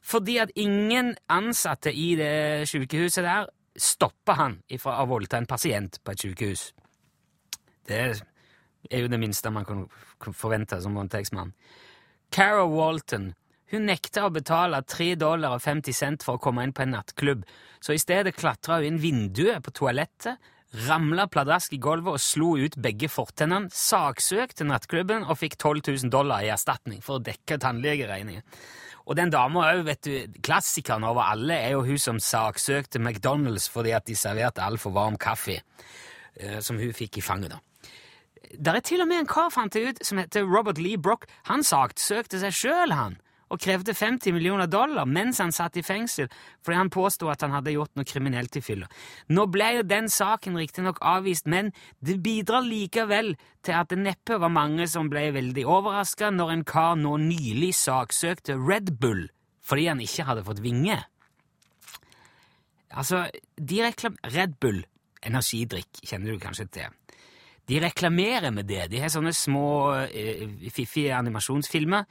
Fordi 0.00 0.38
at 0.40 0.52
ingen 0.56 1.14
ansatte 1.28 1.92
i 1.92 2.14
det 2.16 2.68
sykehuset 2.70 3.24
der 3.24 3.52
stoppa 3.82 4.36
han 4.38 4.58
ifra 4.68 4.98
å 5.02 5.08
voldta 5.10 5.40
en 5.40 5.48
pasient 5.48 6.00
på 6.04 6.14
et 6.14 6.24
sykehus. 6.24 6.68
Det 7.88 8.00
er 8.04 9.02
jo 9.02 9.10
det 9.10 9.20
minste 9.20 9.52
man 9.54 9.66
kan 9.68 9.86
forvente 10.36 10.80
som 10.82 10.96
voldtektsmann. 10.98 11.54
Cara 12.34 12.66
Walton 12.68 13.32
hun 13.72 13.84
nekta 13.84 14.24
å 14.24 14.32
betale 14.32 14.80
3 14.88 15.14
dollar 15.20 15.58
og 15.58 15.64
50 15.64 15.96
cent 15.96 16.24
for 16.24 16.38
å 16.38 16.42
komme 16.42 16.64
inn 16.64 16.72
på 16.72 16.86
en 16.86 16.94
nattklubb, 16.96 17.42
så 17.84 17.92
i 17.92 18.00
stedet 18.00 18.36
klatra 18.36 18.78
hun 18.78 18.94
inn 18.94 19.02
vinduet 19.02 19.64
på 19.64 19.74
toalettet, 19.76 20.40
ramla 20.88 21.26
pladask 21.32 21.72
i 21.72 21.80
gulvet 21.80 22.16
og 22.16 22.22
slo 22.22 22.54
ut 22.60 22.76
begge 22.80 23.10
fortennene, 23.12 23.68
saksøkte 23.72 24.66
nattklubben 24.68 25.24
og 25.24 25.40
fikk 25.40 25.56
12 25.60 25.82
000 25.84 26.12
dollar 26.12 26.44
i 26.44 26.52
erstatning 26.52 27.04
for 27.04 27.18
å 27.18 27.24
dekke 27.24 27.60
tannlegeregningen. 27.60 28.44
Og 29.08 29.16
den 29.16 29.32
dama 29.32 29.70
òg, 29.70 29.86
vet 29.86 30.04
du, 30.04 30.40
klassikeren 30.44 31.06
over 31.08 31.30
alle 31.32 31.56
er 31.56 31.72
jo 31.72 31.84
hun 31.86 32.00
som 32.00 32.18
saksøkte 32.20 33.00
McDonald's 33.00 33.70
fordi 33.72 33.94
at 33.96 34.04
de 34.08 34.16
serverte 34.18 34.64
altfor 34.64 34.92
varm 34.92 35.16
kaffe, 35.20 35.62
eh, 36.36 36.58
som 36.60 36.76
hun 36.76 36.92
fikk 36.92 37.18
i 37.18 37.24
fanget, 37.24 37.56
da. 37.56 37.62
Der 38.52 38.76
er 38.76 38.84
til 38.84 39.00
og 39.04 39.08
med 39.08 39.22
en 39.22 39.28
kar, 39.28 39.50
fant 39.52 39.74
jeg 39.76 39.90
ut, 39.90 39.98
som 40.04 40.20
heter 40.20 40.44
Robert 40.44 40.78
Lee 40.80 41.00
Brock. 41.00 41.26
Han 41.50 41.64
saksøkte 41.64 42.40
seg 42.40 42.54
sjøl, 42.56 42.94
han 42.96 43.18
og 43.48 43.60
krevde 43.62 43.94
50 43.96 44.34
millioner 44.36 44.68
dollar 44.70 45.08
mens 45.08 45.40
han 45.42 45.52
satt 45.54 45.78
i 45.80 45.84
fengsel 45.86 46.28
fordi 46.64 46.78
han 46.78 46.92
påstod 46.92 47.32
at 47.32 47.44
han 47.46 47.54
hadde 47.56 47.74
gjort 47.74 47.94
noe 47.96 48.08
kriminelt 48.08 48.58
i 48.58 48.64
fylla. 48.64 48.88
Nå 49.32 49.46
ble 49.52 49.70
jo 49.78 49.86
den 49.88 50.10
saken 50.12 50.58
riktignok 50.60 51.00
avvist, 51.00 51.48
men 51.48 51.72
det 52.04 52.18
bidrar 52.24 52.66
likevel 52.66 53.34
til 53.66 53.76
at 53.78 53.90
det 53.92 54.00
neppe 54.02 54.38
var 54.40 54.52
mange 54.52 54.88
som 54.90 55.10
ble 55.12 55.28
veldig 55.36 55.66
overraska 55.66 56.32
når 56.34 56.54
en 56.54 56.66
kar 56.68 56.96
nå 57.00 57.16
nylig 57.24 57.74
saksøkte 57.76 58.58
Red 58.58 58.96
Bull 59.00 59.28
fordi 59.68 59.88
han 59.90 60.00
ikke 60.00 60.24
hadde 60.24 60.46
fått 60.46 60.62
vinge. 60.64 60.96
Altså, 62.88 63.26
de 63.60 63.82
reklam... 63.84 64.14
Red 64.32 64.54
Bull, 64.62 64.78
energidrikk, 65.20 66.00
kjenner 66.08 66.32
du 66.32 66.40
kanskje 66.40 66.64
til. 66.72 66.94
De 67.68 67.80
reklamerer 67.84 68.48
med 68.54 68.64
det. 68.64 68.86
De 68.88 69.02
har 69.02 69.12
sånne 69.12 69.34
små 69.36 69.68
eh, 70.08 70.46
fiffige 70.72 71.12
animasjonsfilmer 71.18 72.06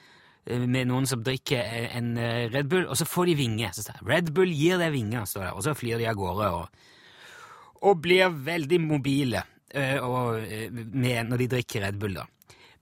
med 0.48 0.88
noen 0.90 1.08
som 1.10 1.24
drikker 1.24 1.60
en 1.98 2.14
eh, 2.22 2.48
Red 2.52 2.70
Bull, 2.72 2.86
og 2.88 2.98
så 3.00 3.08
får 3.08 3.32
de 3.32 3.36
vinger. 3.42 3.74
Så 3.76 3.86
står 3.86 4.06
Red 4.08 4.32
Bull 4.36 4.52
gir 4.54 4.80
deg 4.82 4.94
vinger, 4.96 5.28
står 5.28 5.48
det, 5.48 5.52
og 5.54 5.66
så 5.66 5.76
flyr 5.78 6.02
de 6.02 6.10
av 6.10 6.18
gårde 6.20 6.50
og, 6.56 6.82
og 7.88 8.02
blir 8.04 8.34
veldig 8.48 8.82
mobile 8.84 9.44
eh, 9.74 9.98
og, 10.04 10.44
med, 10.94 11.30
når 11.30 11.44
de 11.44 11.50
drikker 11.58 11.88
Red 11.88 12.00
Bull. 12.02 12.20
da. 12.22 12.28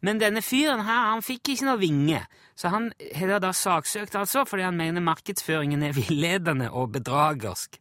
Men 0.06 0.22
denne 0.22 0.44
fyren 0.46 0.84
her, 0.86 1.08
han 1.14 1.26
fikk 1.26 1.56
ikke 1.56 1.70
noe 1.70 1.82
vinge, 1.82 2.22
så 2.56 2.70
han 2.74 2.92
har 3.18 3.40
da 3.42 3.50
saksøkt 3.56 4.16
altså 4.20 4.44
fordi 4.48 4.68
han 4.68 4.78
mener 4.78 5.04
markedsføringen 5.04 5.88
er 5.88 5.96
villedende 5.98 6.70
og 6.70 6.94
bedragersk. 7.00 7.80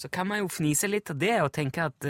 Så 0.00 0.08
kan 0.10 0.26
man 0.26 0.40
jo 0.40 0.48
fnise 0.50 0.88
litt 0.90 1.12
av 1.12 1.20
det 1.20 1.36
og 1.42 1.52
tenke 1.54 1.84
at 1.86 2.08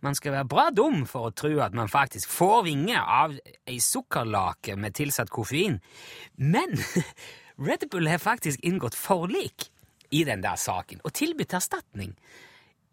man 0.00 0.14
skal 0.14 0.32
være 0.32 0.48
bra 0.48 0.68
dum 0.74 1.02
for 1.06 1.28
å 1.28 1.34
tro 1.34 1.58
at 1.64 1.74
man 1.74 1.90
faktisk 1.90 2.30
får 2.30 2.62
vinger 2.68 3.00
av 3.02 3.34
ei 3.66 3.78
sukkerlake 3.82 4.76
med 4.78 4.94
tilsatt 4.98 5.30
koffein. 5.34 5.80
Men 6.36 6.78
Red 7.68 7.88
Bull 7.90 8.08
har 8.10 8.22
faktisk 8.22 8.62
inngått 8.62 8.94
forlik 8.94 9.70
i 10.14 10.24
den 10.24 10.42
der 10.44 10.56
saken 10.56 11.02
og 11.04 11.14
tilbudt 11.18 11.56
erstatning. 11.58 12.14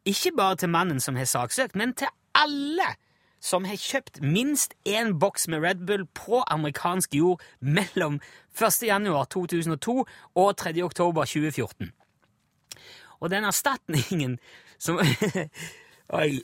Ikke 0.06 0.34
bare 0.38 0.58
til 0.62 0.70
mannen 0.70 1.00
som 1.02 1.18
har 1.18 1.30
saksøkt, 1.30 1.76
men 1.76 1.94
til 1.94 2.10
alle 2.38 2.96
som 3.46 3.66
har 3.70 3.78
kjøpt 3.78 4.22
minst 4.26 4.74
én 4.90 5.14
boks 5.22 5.48
med 5.48 5.62
Red 5.62 5.86
Bull 5.86 6.08
på 6.18 6.42
amerikansk 6.50 7.14
jord 7.14 7.42
mellom 7.60 8.20
1. 8.58 8.82
januar 8.88 9.30
2002 9.30 10.06
og 10.36 10.58
3. 10.58 10.74
oktober 10.84 11.26
2014. 11.26 11.92
Og 13.22 13.30
den 13.30 13.46
erstatningen 13.46 14.40
som 14.80 15.00
Oi. 16.14 16.42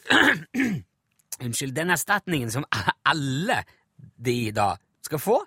Unnskyld. 1.43 1.75
Den 1.75 1.89
erstatningen 1.89 2.51
som 2.51 2.65
alle 3.11 3.63
de 4.17 4.51
da 4.55 4.75
skal 5.05 5.21
få, 5.21 5.37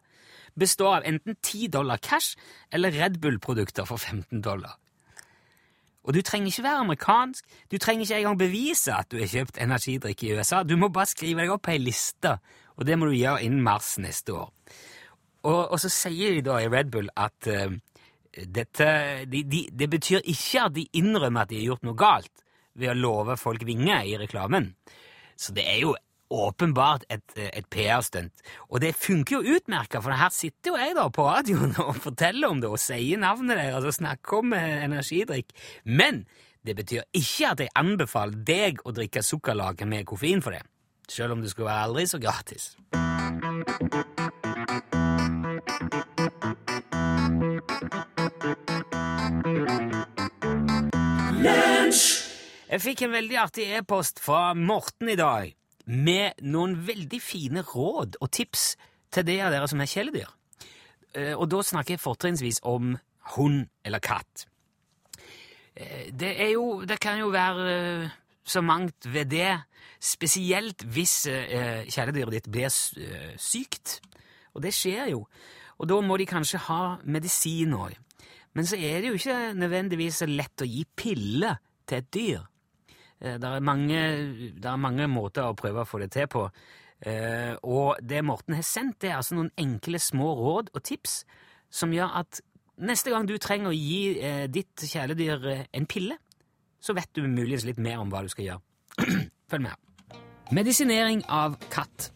består 0.54 1.00
av 1.00 1.06
enten 1.09 1.37
10 1.42 1.68
dollar 1.75 1.99
cash 1.99 2.37
eller 2.71 2.94
Red 2.94 3.18
Bull-produkter 3.21 3.85
for 3.85 3.97
15 3.97 4.42
dollar. 4.42 4.78
Og 6.04 6.14
du 6.14 6.21
trenger 6.23 6.52
ikke 6.52 6.62
være 6.62 6.83
amerikansk, 6.85 7.44
du 7.73 7.78
trenger 7.78 8.04
ikke 8.04 8.18
engang 8.18 8.38
bevise 8.38 8.92
at 8.92 9.09
du 9.11 9.18
har 9.18 9.30
kjøpt 9.30 9.59
energidrikk 9.59 10.23
i 10.23 10.35
USA. 10.37 10.62
Du 10.62 10.76
må 10.76 10.90
bare 10.92 11.09
skrive 11.09 11.40
deg 11.40 11.54
opp 11.54 11.64
på 11.64 11.73
ei 11.73 11.80
liste, 11.80 12.37
og 12.76 12.87
det 12.87 12.99
må 12.99 13.09
du 13.09 13.16
gjøre 13.16 13.40
innen 13.47 13.64
mars 13.64 13.94
neste 13.99 14.35
år. 14.37 14.50
Og, 15.49 15.73
og 15.73 15.80
så 15.80 15.88
sier 15.88 16.37
de 16.37 16.44
da 16.44 16.59
i 16.61 16.68
Red 16.68 16.92
Bull 16.92 17.09
at 17.16 17.49
uh, 17.49 17.73
dette 18.35 18.87
de, 19.30 19.42
de, 19.49 19.66
Det 19.73 19.88
betyr 19.90 20.25
ikke 20.25 20.62
at 20.68 20.75
de 20.76 20.87
innrømmer 20.92 21.44
at 21.44 21.50
de 21.50 21.61
har 21.61 21.68
gjort 21.71 21.85
noe 21.87 21.97
galt 21.97 22.44
ved 22.78 22.93
å 22.93 22.99
love 22.99 23.38
folk 23.40 23.64
vinger 23.66 24.07
i 24.07 24.19
reklamen. 24.21 24.73
Så 25.37 25.54
det 25.54 25.66
er 25.69 25.81
jo 25.83 25.95
åpenbart 26.35 27.04
et, 27.12 27.25
et 27.37 27.66
PR-stunt. 27.71 28.43
Og 28.71 28.81
det 28.83 28.95
funker 28.99 29.38
jo 29.38 29.57
utmerka, 29.57 30.00
for 30.02 30.16
her 30.16 30.33
sitter 30.35 30.73
jo 30.73 30.81
jeg 30.81 30.97
da 30.97 31.07
på 31.12 31.26
radioen 31.28 31.76
og 31.85 32.00
forteller 32.02 32.50
om 32.50 32.62
det 32.62 32.71
og 32.71 32.81
sier 32.83 33.21
navnet 33.21 33.61
deres 33.61 33.88
og 33.90 33.99
snakker 33.99 34.43
om 34.43 34.57
energidrikk. 34.59 35.54
Men 35.85 36.25
det 36.64 36.76
betyr 36.78 37.04
ikke 37.12 37.52
at 37.52 37.64
jeg 37.66 37.75
anbefaler 37.76 38.45
deg 38.49 38.83
å 38.85 38.95
drikke 38.97 39.23
sukkerlake 39.25 39.88
med 39.88 40.07
koffein 40.09 40.43
for 40.45 40.57
det, 40.57 40.64
selv 41.12 41.37
om 41.37 41.45
det 41.45 41.52
skulle 41.52 41.71
være 41.71 41.90
aldri 41.90 42.09
så 42.09 42.23
gratis. 42.23 42.73
Jeg 52.75 52.83
fikk 52.83 53.04
en 53.04 53.12
veldig 53.14 53.37
artig 53.38 53.64
e-post 53.71 54.19
fra 54.19 54.49
Morten 54.59 55.07
i 55.12 55.14
dag 55.14 55.52
med 55.87 56.40
noen 56.43 56.73
veldig 56.83 57.21
fine 57.23 57.62
råd 57.62 58.16
og 58.19 58.31
tips 58.35 58.64
til 59.14 59.26
de 59.28 59.37
av 59.47 59.52
dere 59.54 59.69
som 59.71 59.78
er 59.78 59.87
kjæledyr. 59.93 60.33
Eh, 61.14 61.37
og 61.38 61.47
da 61.52 61.61
snakker 61.62 61.95
jeg 61.95 62.00
fortrinnsvis 62.02 62.57
om 62.66 62.97
hund 63.37 63.61
eller 63.87 64.02
katt. 64.02 64.49
Eh, 65.78 66.09
det, 66.11 66.33
jo, 66.50 66.81
det 66.83 66.97
kan 66.99 67.21
jo 67.21 67.28
være 67.31 67.66
eh, 67.76 68.16
så 68.43 68.59
mangt 68.66 69.07
ved 69.07 69.31
det, 69.31 69.52
spesielt 70.02 70.83
hvis 70.97 71.12
kjæledyret 71.95 72.35
ditt 72.40 72.49
blir 72.50 72.75
sykt. 73.38 74.00
Og 74.59 74.64
det 74.66 74.73
skjer 74.75 75.12
jo. 75.12 75.21
Og 75.78 75.87
da 75.93 76.00
må 76.02 76.19
de 76.19 76.26
kanskje 76.26 76.64
ha 76.66 76.97
medisin 77.07 77.78
òg. 77.78 77.95
Men 78.59 78.66
så 78.66 78.75
er 78.75 78.99
det 78.99 79.12
jo 79.12 79.21
ikke 79.23 79.54
nødvendigvis 79.62 80.25
så 80.25 80.26
lett 80.26 80.66
å 80.66 80.69
gi 80.69 80.83
piller 80.99 81.62
til 81.87 82.02
et 82.02 82.11
dyr. 82.19 82.43
Eh, 83.21 83.37
det 83.40 83.50
er, 83.50 83.61
mange, 83.64 84.00
det 84.56 84.71
er 84.71 84.80
mange 84.80 85.09
måter 85.11 85.49
å 85.49 85.59
prøve 85.59 85.85
å 85.85 85.88
få 85.88 86.00
det 86.02 86.11
til 86.14 86.28
på. 86.30 86.47
Eh, 87.04 87.54
og 87.62 88.00
det 88.02 88.23
Morten 88.25 88.56
har 88.56 88.66
sendt, 88.66 89.00
det 89.02 89.12
er 89.12 89.18
altså 89.21 89.38
noen 89.38 89.52
enkle, 89.61 90.00
små 90.00 90.33
råd 90.38 90.73
og 90.75 90.85
tips 90.87 91.23
som 91.75 91.92
gjør 91.92 92.21
at 92.23 92.40
neste 92.85 93.12
gang 93.12 93.26
du 93.28 93.37
trenger 93.42 93.71
å 93.71 93.76
gi 93.76 94.18
eh, 94.18 94.47
ditt 94.50 94.87
kjæledyr 94.88 95.66
en 95.66 95.90
pille, 95.90 96.18
så 96.80 96.97
vet 96.97 97.11
du 97.16 97.25
muligens 97.26 97.66
litt 97.68 97.80
mer 97.83 98.00
om 98.02 98.11
hva 98.12 98.25
du 98.25 98.33
skal 98.33 98.50
gjøre. 98.50 98.62
Følg 99.50 99.66
med. 99.66 100.21
Medisinering 100.54 101.25
av 101.33 101.56
katt. 101.73 102.11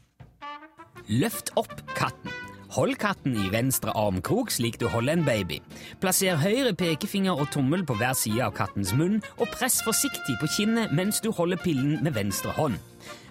Løft 1.08 1.54
opp 1.56 1.72
katten. 1.96 2.47
Hold 2.76 2.98
katten 3.00 3.32
i 3.32 3.46
venstre 3.48 3.94
armkrok 3.96 4.50
slik 4.52 4.76
du 4.80 4.84
holder 4.92 5.16
en 5.16 5.24
baby. 5.24 5.56
Plasser 6.02 6.36
høyre 6.36 6.74
pekefinger 6.76 7.40
og 7.40 7.48
tommel 7.54 7.84
på 7.88 7.96
hver 7.96 8.12
side 8.12 8.42
av 8.44 8.52
kattens 8.58 8.92
munn, 8.92 9.22
og 9.40 9.48
press 9.54 9.78
forsiktig 9.86 10.36
på 10.42 10.50
kinnet 10.58 10.92
mens 10.92 11.22
du 11.24 11.30
holder 11.32 11.60
pillen 11.62 11.96
med 12.04 12.12
venstre 12.18 12.52
hånd. 12.58 12.76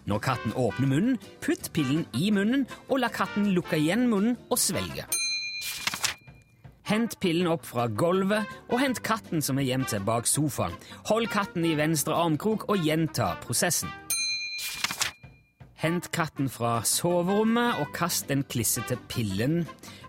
Når 0.09 0.23
katten 0.25 0.55
åpner 0.57 0.89
munnen, 0.89 1.21
putt 1.43 1.69
pillen 1.75 2.07
i 2.17 2.31
munnen, 2.33 2.65
og 2.89 3.03
la 3.03 3.11
katten 3.13 3.51
lukke 3.53 3.77
igjen 3.77 4.07
munnen 4.09 4.39
og 4.49 4.57
svelge. 4.57 5.05
Hent 6.87 7.17
pillen 7.21 7.51
opp 7.51 7.67
fra 7.67 7.85
gulvet, 7.91 8.47
og 8.71 8.81
hent 8.81 9.03
katten 9.05 9.43
som 9.43 9.59
er 9.59 9.67
gjemt 9.67 9.91
seg 9.93 10.07
bak 10.07 10.25
sofaen. 10.25 10.73
Hold 11.11 11.29
katten 11.29 11.67
i 11.67 11.75
venstre 11.77 12.15
armkrok 12.15 12.69
og 12.71 12.89
gjenta 12.89 13.35
prosessen. 13.43 13.91
Hent 15.77 16.07
katten 16.09 16.47
fra 16.49 16.79
soverommet 16.89 17.77
og 17.83 17.91
kast 17.93 18.31
den 18.31 18.41
klissete 18.49 18.95
pillen. 19.11 19.59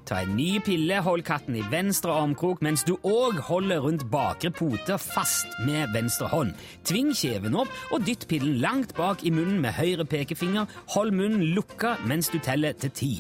Ta 0.09 0.23
en 0.25 0.33
ny 0.39 0.63
pille, 0.65 1.03
hold 1.05 1.27
katten 1.29 1.59
i 1.61 1.65
venstre 1.69 2.15
armkrok 2.17 2.63
mens 2.65 2.87
du 2.89 2.95
òg 3.05 3.37
holder 3.51 3.85
rundt 3.85 4.07
bakre 4.09 4.49
pote 4.49 4.97
fast 4.97 5.61
med 5.67 5.93
venstre 5.93 6.31
hånd. 6.33 6.55
Tving 6.89 7.13
kjeven 7.13 7.61
opp 7.61 7.93
og 7.93 8.09
dytt 8.09 8.25
pillen 8.31 8.57
langt 8.65 8.97
bak 8.97 9.27
i 9.29 9.35
munnen 9.35 9.61
med 9.61 9.77
høyre 9.77 10.09
pekefinger. 10.09 10.65
Hold 10.97 11.13
munnen 11.13 11.51
lukka 11.53 11.99
mens 12.09 12.33
du 12.33 12.41
teller 12.41 12.73
til 12.73 12.97
ti. 13.03 13.13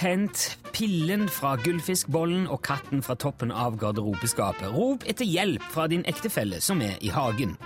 Hent 0.00 0.48
pillen 0.72 1.28
fra 1.28 1.58
gullfiskbollen 1.60 2.48
og 2.48 2.64
katten 2.64 3.04
fra 3.04 3.20
toppen 3.20 3.52
av 3.52 3.76
garderobeskapet. 3.80 4.72
Rop 4.72 5.04
etter 5.04 5.28
hjelp 5.28 5.72
fra 5.76 5.90
din 5.92 6.08
ektefelle 6.08 6.64
som 6.64 6.80
er 6.80 6.96
i 7.04 7.12
hagen. 7.12 7.58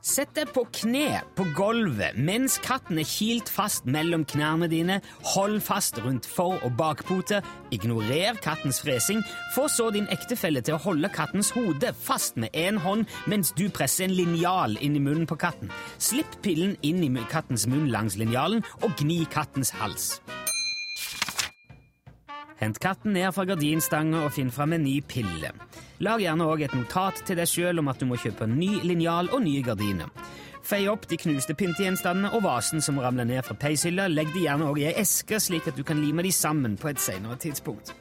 Sett 0.00 0.30
deg 0.32 0.48
på 0.54 0.62
kne 0.72 1.20
på 1.36 1.44
gulvet 1.52 2.16
mens 2.16 2.54
katten 2.64 2.96
er 3.02 3.08
kilt 3.08 3.50
fast 3.52 3.84
mellom 3.84 4.24
knærne 4.24 4.64
dine. 4.72 5.00
Hold 5.34 5.58
fast 5.60 6.00
rundt 6.00 6.24
for- 6.24 6.56
og 6.64 6.72
bakpote. 6.78 7.42
Ignorer 7.70 8.40
kattens 8.40 8.80
fresing. 8.80 9.20
Få 9.54 9.68
så 9.68 9.90
din 9.92 10.08
ektefelle 10.08 10.64
til 10.64 10.74
å 10.74 10.80
holde 10.80 11.12
kattens 11.12 11.50
hode 11.50 11.92
fast 11.92 12.38
med 12.40 12.48
én 12.56 12.80
hånd 12.80 13.04
mens 13.26 13.52
du 13.52 13.68
presser 13.68 14.04
en 14.04 14.16
linjal 14.16 14.78
inn 14.80 14.96
i 14.96 15.04
munnen 15.04 15.28
på 15.28 15.36
katten. 15.36 15.70
Slipp 15.98 16.40
pillen 16.42 16.78
inn 16.82 17.04
i 17.04 17.24
kattens 17.28 17.66
munn 17.66 17.90
langs 17.92 18.16
linjalen, 18.16 18.64
og 18.82 18.96
gni 18.96 19.26
kattens 19.28 19.70
hals. 19.70 20.20
Hent 22.60 22.80
katten 22.80 23.14
ned 23.16 23.32
fra 23.32 23.46
gardinstanga 23.48 24.26
og 24.26 24.34
finn 24.36 24.52
fram 24.52 24.74
en 24.76 24.84
ny 24.84 24.98
pille. 25.08 25.54
Lag 26.04 26.20
gjerne 26.20 26.44
òg 26.44 26.66
et 26.66 26.76
notat 26.76 27.22
til 27.24 27.40
deg 27.40 27.48
sjøl 27.48 27.80
om 27.80 27.88
at 27.88 28.00
du 28.00 28.06
må 28.08 28.20
kjøpe 28.20 28.48
ny 28.50 28.82
linjal 28.84 29.32
og 29.32 29.40
nye 29.46 29.64
gardiner. 29.64 30.12
Fei 30.60 30.84
opp 30.92 31.06
de 31.08 31.16
knuste 31.18 31.56
pyntegjenstandene 31.56 32.34
og 32.36 32.44
vasen 32.44 32.84
som 32.84 33.00
ramler 33.00 33.24
ned 33.26 33.42
fra 33.46 33.56
peishylla. 33.56 34.10
Legg 34.12 34.34
de 34.34 34.44
gjerne 34.44 34.68
òg 34.68 34.82
i 34.82 34.90
ei 34.90 34.96
eske, 35.00 35.40
slik 35.40 35.70
at 35.72 35.78
du 35.80 35.82
kan 35.88 36.02
lime 36.04 36.22
de 36.26 36.32
sammen 36.36 36.76
på 36.76 36.92
et 36.92 37.00
senere 37.00 37.40
tidspunkt. 37.40 37.94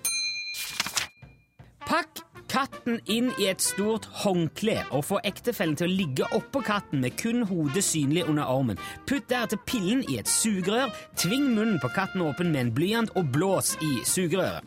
Pakk 1.88 2.22
katten 2.50 3.00
inn 3.06 3.30
i 3.38 3.48
et 3.52 3.62
stort 3.64 4.08
håndkle 4.24 4.80
og 4.96 5.06
få 5.08 5.20
ektefellen 5.28 5.78
til 5.80 5.88
å 5.88 5.98
ligge 6.02 6.28
oppå 6.36 6.64
katten 6.66 7.04
med 7.04 7.16
kun 7.20 7.46
hodet 7.50 7.84
synlig 7.86 8.26
under 8.30 8.50
armen. 8.50 8.80
Putt 9.10 9.30
deretter 9.30 9.62
pillen 9.70 10.04
i 10.10 10.18
et 10.20 10.30
sugerør, 10.30 10.92
tving 11.20 11.52
munnen 11.54 11.80
på 11.84 11.92
katten 11.96 12.26
åpen 12.26 12.52
med 12.54 12.66
en 12.66 12.74
blyant 12.76 13.16
og 13.20 13.32
blås 13.34 13.76
i 13.86 14.00
sugerøret. 14.08 14.66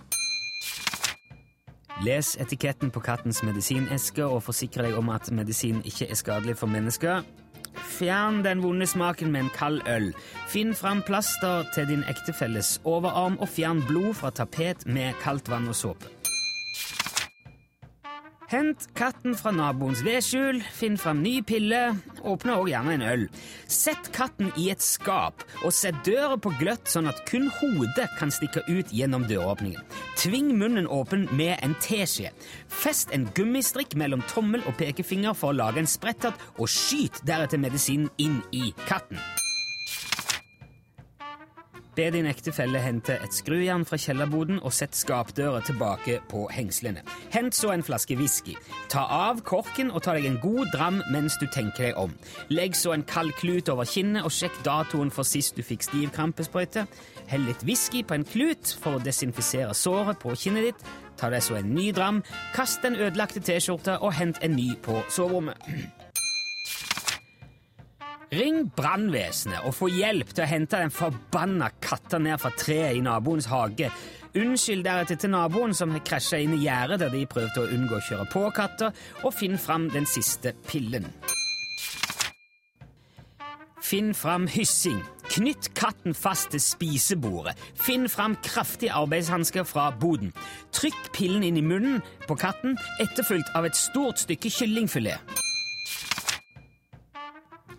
Les 2.03 2.33
etiketten 2.41 2.91
på 2.91 3.03
kattens 3.05 3.43
medisineske 3.47 4.25
og 4.27 4.43
forsikre 4.47 4.89
deg 4.89 4.97
om 4.99 5.12
at 5.15 5.29
medisin 5.31 5.83
ikke 5.87 6.09
er 6.11 6.19
skadelig 6.19 6.57
for 6.59 6.71
mennesker. 6.71 7.23
Fjern 7.93 8.41
den 8.45 8.62
vonde 8.65 8.87
smaken 8.89 9.31
med 9.33 9.45
en 9.45 9.53
kald 9.55 9.85
øl. 9.89 10.11
Finn 10.51 10.75
fram 10.75 11.03
plaster 11.07 11.69
til 11.75 11.87
din 11.89 12.03
ektefelles 12.11 12.81
overarm, 12.85 13.39
og 13.41 13.49
fjern 13.49 13.85
blod 13.89 14.15
fra 14.19 14.33
tapet 14.35 14.87
med 14.87 15.15
kaldt 15.23 15.51
vann 15.53 15.71
og 15.71 15.79
såpe. 15.79 16.22
Hent 18.52 18.82
katten 18.92 19.32
fra 19.32 19.49
naboens 19.56 20.02
vedskjul, 20.04 20.59
finn 20.76 20.99
fram 21.00 21.23
ny 21.25 21.38
pille, 21.49 21.78
åpne 22.21 22.52
også 22.59 22.68
gjerne 22.68 22.97
en 22.99 23.04
øl. 23.09 23.23
Sett 23.64 24.11
katten 24.12 24.50
i 24.61 24.66
et 24.75 24.85
skap, 24.85 25.40
og 25.64 25.73
sett 25.73 26.02
døra 26.04 26.37
på 26.37 26.52
gløtt 26.61 26.90
sånn 26.92 27.09
at 27.09 27.23
kun 27.30 27.47
hodet 27.62 28.11
kan 28.18 28.28
stikke 28.35 28.61
ut 28.68 28.92
gjennom 28.92 29.25
døråpningen. 29.30 29.80
Tving 30.21 30.50
munnen 30.61 30.90
åpen 30.92 31.25
med 31.32 31.54
en 31.64 31.73
teskje. 31.80 32.35
Fest 32.68 33.14
en 33.16 33.25
gummistrikk 33.32 33.97
mellom 33.97 34.21
tommel 34.35 34.61
og 34.68 34.76
pekefinger 34.82 35.32
for 35.32 35.54
å 35.54 35.59
lage 35.62 35.80
en 35.80 35.88
sprettert, 35.88 36.37
og 36.61 36.68
skyt 36.68 37.23
deretter 37.25 37.62
medisinen 37.62 38.12
inn 38.21 38.42
i 38.52 38.75
katten. 38.85 39.16
Be 41.92 42.06
din 42.08 42.25
ektefelle 42.25 42.80
hente 42.80 43.18
et 43.20 43.34
skrujern 43.37 43.82
fra 43.84 43.99
kjellerboden 44.00 44.62
og 44.64 44.72
sett 44.72 44.96
skapdøra 44.96 45.61
tilbake 45.66 46.22
på 46.30 46.46
hengslene. 46.49 47.02
Hent 47.34 47.52
så 47.52 47.75
en 47.75 47.84
flaske 47.84 48.16
whisky. 48.16 48.54
Ta 48.88 49.02
av 49.12 49.42
korken 49.44 49.90
og 49.92 50.00
ta 50.06 50.14
deg 50.16 50.25
en 50.30 50.38
god 50.40 50.72
dram 50.72 51.02
mens 51.12 51.37
du 51.37 51.44
tenker 51.52 51.90
deg 51.90 52.00
om. 52.00 52.14
Legg 52.49 52.78
så 52.80 52.94
en 52.96 53.04
kald 53.04 53.34
klut 53.37 53.68
over 53.68 53.84
kinnet 53.84 54.25
og 54.25 54.32
sjekk 54.32 54.56
datoen 54.64 55.12
for 55.12 55.28
sist 55.28 55.61
du 55.61 55.62
fikk 55.66 55.84
stivkrampesprøyte. 55.84 56.87
Hell 57.28 57.44
litt 57.44 57.64
whisky 57.68 58.00
på 58.00 58.16
en 58.16 58.25
klut 58.25 58.72
for 58.80 58.96
å 58.96 59.04
desinfisere 59.04 59.76
såret 59.76 60.22
på 60.22 60.32
kinnet 60.32 60.70
ditt. 60.70 60.87
Ta 61.20 61.28
deg 61.28 61.44
så 61.44 61.61
en 61.61 61.75
ny 61.76 61.90
dram, 61.92 62.22
kast 62.56 62.80
den 62.87 62.96
ødelagte 62.96 63.44
T-skjorta 63.44 64.00
og 64.00 64.16
hent 64.16 64.40
en 64.40 64.56
ny 64.56 64.70
på 64.80 65.04
soverommet. 65.12 66.00
Ring 68.33 68.71
brannvesenet 68.73 69.67
og 69.69 69.75
få 69.77 69.91
hjelp 69.93 70.31
til 70.33 70.47
å 70.47 70.49
hente 70.49 70.79
den 70.81 70.93
forbanna 70.95 71.69
katta 71.85 72.17
ned 72.23 72.41
fra 72.41 72.53
treet 72.57 72.97
i 72.97 73.05
naboens 73.05 73.51
hage. 73.51 73.91
Unnskyld 74.33 74.87
deretter 74.87 75.19
til 75.21 75.35
naboen 75.35 75.77
som 75.77 75.93
har 75.93 76.01
krasja 76.09 76.40
inn 76.40 76.55
i 76.57 76.62
gjerdet 76.62 77.03
der 77.03 77.12
de 77.12 77.27
prøvde 77.29 77.61
å 77.61 77.68
unngå 77.77 77.99
å 77.99 78.07
kjøre 78.07 78.27
på 78.33 78.47
katta, 78.57 78.88
og 79.21 79.37
finn 79.37 79.61
fram 79.61 79.90
den 79.92 80.09
siste 80.09 80.55
pillen. 80.64 81.11
Finn 83.83 84.14
fram 84.16 84.49
hyssing. 84.49 85.03
Knytt 85.35 85.68
katten 85.77 86.16
fast 86.16 86.55
til 86.55 86.64
spisebordet. 86.64 87.53
Finn 87.77 88.09
fram 88.09 88.38
kraftige 88.40 88.97
arbeidshansker 88.97 89.68
fra 89.68 89.90
boden. 89.92 90.33
Trykk 90.73 91.12
pillen 91.12 91.45
inn 91.45 91.61
i 91.61 91.68
munnen 91.68 92.01
på 92.25 92.40
katten, 92.40 92.81
etterfulgt 93.05 93.53
av 93.59 93.68
et 93.68 93.77
stort 93.77 94.25
stykke 94.25 94.57
kyllingfilet. 94.57 95.42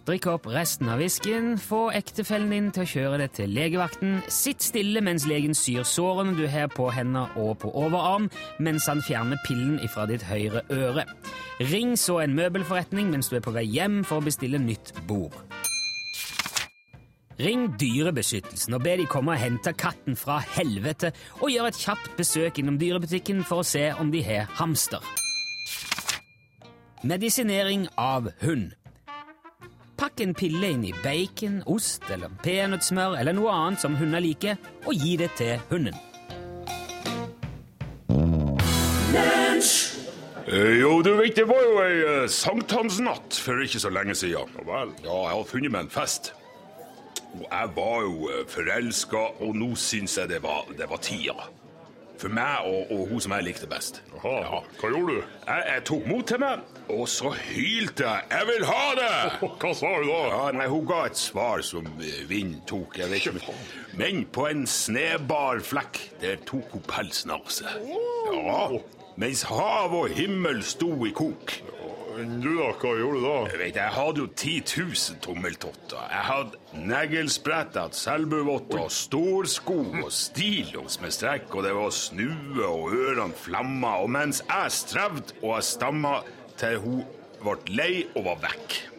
Drikk 0.04 0.26
opp 0.28 0.48
resten 0.52 0.90
av 0.92 1.00
whiskyen, 1.00 1.54
få 1.56 1.86
ektefellen 1.96 2.50
din 2.52 2.66
til 2.76 2.84
å 2.84 2.90
kjøre 2.92 3.20
det 3.22 3.30
til 3.38 3.54
legevakten. 3.56 4.18
Sitt 4.28 4.60
stille 4.66 5.00
mens 5.00 5.24
legen 5.30 5.56
syr 5.56 5.86
sårene 5.88 6.36
du 6.36 6.44
har 6.52 6.68
på 6.74 6.90
hender 6.92 7.32
og 7.40 7.62
på 7.62 7.72
overarm, 7.72 8.28
mens 8.60 8.90
han 8.92 9.00
fjerner 9.08 9.40
pillen 9.48 9.78
ifra 9.80 10.04
ditt 10.12 10.26
høyre 10.28 10.66
øre. 10.76 11.06
Ring 11.72 11.96
så 11.96 12.18
en 12.20 12.36
møbelforretning 12.36 13.14
mens 13.14 13.32
du 13.32 13.38
er 13.40 13.46
på 13.48 13.56
vei 13.56 13.64
hjem 13.64 14.02
for 14.04 14.20
å 14.20 14.28
bestille 14.28 14.60
nytt 14.60 14.92
bord. 15.08 15.40
Ring 17.40 17.70
Dyrebeskyttelsen 17.80 18.76
og 18.76 18.84
be 18.84 19.00
de 19.00 19.08
komme 19.08 19.38
og 19.38 19.40
hente 19.40 19.72
katten 19.72 20.20
fra 20.20 20.42
helvete, 20.58 21.16
og 21.40 21.56
gjør 21.56 21.72
et 21.72 21.80
kjapt 21.80 22.14
besøk 22.20 22.60
innom 22.60 22.76
dyrebutikken 22.76 23.40
for 23.48 23.64
å 23.64 23.72
se 23.72 23.88
om 23.96 24.12
de 24.12 24.20
har 24.28 24.52
hamster. 24.60 25.00
Medisinering 27.08 27.88
av 27.96 28.34
hund. 28.44 28.74
Pakk 30.14 30.28
en 30.28 30.36
pille 30.38 30.68
inn 30.70 30.84
i 30.86 30.92
bacon, 31.02 31.56
ost 31.66 32.04
eller 32.14 32.30
peanøttsmør 32.46 33.16
eller 33.18 33.34
noe 33.34 33.50
annet 33.50 33.82
som 33.82 33.96
hunder 33.98 34.22
liker, 34.22 34.60
og 34.86 34.94
gi 34.94 35.16
det 35.18 35.32
til 35.40 35.56
hunden. 35.72 35.96
Eh, 40.46 40.76
Jo, 40.78 41.02
du 41.02 41.16
vet, 41.18 41.34
det 41.34 41.48
var 41.50 41.66
jo 41.66 41.82
ei 41.82 41.98
eh, 42.12 42.28
sankthansnatt 42.30 43.40
for 43.42 43.66
ikke 43.66 43.82
så 43.82 43.90
lenge 43.90 44.14
siden. 44.14 44.54
Ja 44.54 44.68
vel? 44.70 44.94
Ja, 45.02 45.18
jeg 45.18 45.34
har 45.34 45.50
funnet 45.50 45.74
meg 45.74 45.88
en 45.88 45.92
fest. 45.98 46.36
Og 47.34 47.48
jeg 47.50 47.74
var 47.74 48.06
jo 48.06 48.30
eh, 48.30 48.46
forelska, 48.54 49.26
og 49.42 49.58
nå 49.58 49.74
syns 49.74 50.20
jeg 50.22 50.30
det 50.30 50.44
var, 50.46 50.70
det 50.78 50.94
var 50.94 51.02
tida. 51.02 51.50
For 52.24 52.32
meg 52.32 52.68
og, 52.70 52.92
og 52.96 53.08
hun 53.10 53.20
som 53.20 53.34
jeg 53.36 53.44
likte 53.50 53.68
best. 53.68 53.98
Jaha, 54.14 54.62
hva 54.80 54.92
gjorde 54.94 55.18
du? 55.18 55.32
Jeg, 55.44 55.64
jeg 55.68 55.82
tok 55.90 56.06
mot 56.08 56.24
til 56.30 56.40
meg, 56.40 56.62
og 56.96 57.02
så 57.12 57.34
hylte 57.36 58.06
jeg 58.08 58.22
'Jeg 58.32 58.48
vil 58.48 58.66
ha 58.70 58.86
det!' 59.00 59.42
Hva 59.60 59.72
sa 59.76 59.90
hun 59.92 60.08
da? 60.08 60.22
Ja, 60.32 60.46
nei, 60.56 60.68
Hun 60.72 60.88
ga 60.88 61.02
et 61.10 61.20
svar 61.20 61.62
som 61.68 61.90
eh, 62.00 62.24
vinden 62.30 62.62
tok. 62.68 62.96
jeg 62.98 63.12
vet 63.12 63.28
ikke. 63.28 63.58
Men 64.00 64.24
på 64.26 64.48
en 64.48 64.64
snebar 64.68 65.60
flekk, 65.60 66.00
der 66.22 66.40
tok 66.48 66.72
hun 66.72 66.86
pelsen 66.88 67.36
av 67.36 67.44
seg. 67.52 67.92
Ja, 68.32 68.70
Mens 69.20 69.44
hav 69.44 69.94
og 69.94 70.10
himmel 70.10 70.64
sto 70.64 70.96
i 71.06 71.12
kok. 71.12 71.60
Enn 72.20 72.38
du 72.44 72.52
da, 72.58 72.68
hva 72.78 72.92
gjorde 73.00 73.20
du 73.20 73.24
da? 73.26 73.38
Jeg 73.50 73.60
vet, 73.62 73.78
jeg 73.80 73.94
hadde 73.96 74.22
jo 74.22 74.28
10 74.30 74.52
000 74.70 75.20
tommeltotter. 75.26 76.04
Jeg 76.12 76.26
hadde 76.28 76.84
negelspretter, 76.92 77.96
selbuvotter, 77.98 78.86
storsko 78.94 79.80
og 80.04 80.12
stillongs 80.14 81.00
med 81.02 81.16
strekk, 81.16 81.50
og 81.56 81.66
det 81.66 81.74
var 81.78 81.94
snue 81.98 82.70
og 82.70 82.94
ørene 82.94 83.42
flamma. 83.46 83.98
Og 84.06 84.14
mens 84.14 84.44
jeg 84.46 84.78
strevde 84.78 85.40
og 85.42 85.56
jeg 85.56 85.70
stamma 85.74 86.16
til 86.62 86.82
hun 86.86 87.04
ble 87.44 87.58
lei 87.76 87.94
og 88.14 88.30
var 88.30 88.44
vekk. 88.46 88.93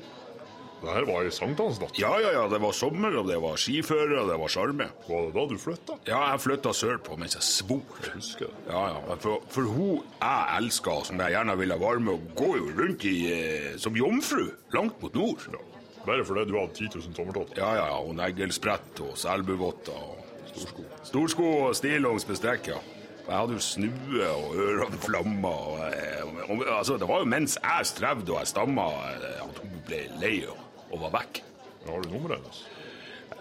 Det 0.84 0.92
her 0.92 1.06
var 1.08 1.24
i 1.24 1.32
sankthansnatt. 1.32 1.98
Ja, 2.00 2.12
ja, 2.20 2.30
ja, 2.36 2.44
det 2.52 2.60
var 2.60 2.74
sommer, 2.76 3.14
og 3.20 3.28
det 3.30 3.38
var 3.40 3.60
skifører, 3.60 4.14
og 4.20 4.30
det 4.30 4.38
var 4.42 4.52
sjarme. 4.52 4.88
Var 5.08 5.28
det 5.28 5.34
da 5.36 5.44
du 5.48 5.54
flytta? 5.60 5.98
Ja, 6.08 6.20
jeg 6.32 6.42
flytta 6.44 6.74
sørpå 6.76 7.16
mens 7.20 7.36
jeg 7.38 7.46
svor. 7.46 8.00
Husker 8.12 8.50
det. 8.50 8.64
Ja, 8.68 8.82
ja, 8.92 9.18
for, 9.22 9.44
for 9.52 9.70
hun 9.74 10.02
jeg 10.20 10.58
elska, 10.58 10.98
som 11.08 11.22
jeg 11.24 11.36
gjerne 11.36 11.56
ville 11.60 11.78
være 11.80 12.02
med, 12.04 12.18
og 12.18 12.34
går 12.42 12.58
jo 12.60 12.72
rundt 12.80 13.06
i, 13.08 13.14
eh, 13.32 13.70
som 13.80 13.96
jomfru 13.96 14.44
langt 14.76 15.00
mot 15.02 15.16
nord. 15.16 15.46
Ja. 15.52 15.62
Bare 16.04 16.24
fordi 16.28 16.44
du 16.50 16.58
hadde 16.58 16.76
10 16.76 16.90
000 16.98 17.16
tommeltotter. 17.16 17.60
Ja, 17.62 17.70
ja, 17.78 17.86
ja, 17.88 18.00
og 18.04 18.12
neglesprett 18.18 19.00
og 19.00 19.14
selbuvotter 19.16 19.96
og 19.96 20.50
storsko. 20.52 20.84
Storsko 21.08 21.48
og 21.68 21.78
stillongs 21.78 22.28
med 22.28 22.40
strekk, 22.42 22.74
ja. 22.74 22.82
Jeg 23.24 23.38
hadde 23.38 23.56
jo 23.56 23.62
snue 23.64 24.26
og 24.28 24.58
ørene 24.60 24.98
flamma. 25.00 25.48
Og, 25.48 25.78
eh, 25.88 26.50
og, 26.50 26.64
altså, 26.68 26.98
det 27.00 27.08
var 27.08 27.22
jo 27.24 27.30
mens 27.32 27.56
jeg 27.56 27.88
strevde 27.88 28.34
og 28.34 28.42
jeg 28.42 28.52
stamma, 28.52 28.84
eh, 29.14 29.40
at 29.46 29.62
hun 29.62 29.78
ble 29.88 30.02
lei 30.20 30.34
og, 30.44 30.60
og 30.94 31.00
var 31.02 31.12
vekk. 31.18 31.42
Har 31.88 32.00
du 32.04 32.08
nummeret 32.14 32.38
hennes? 32.40 32.62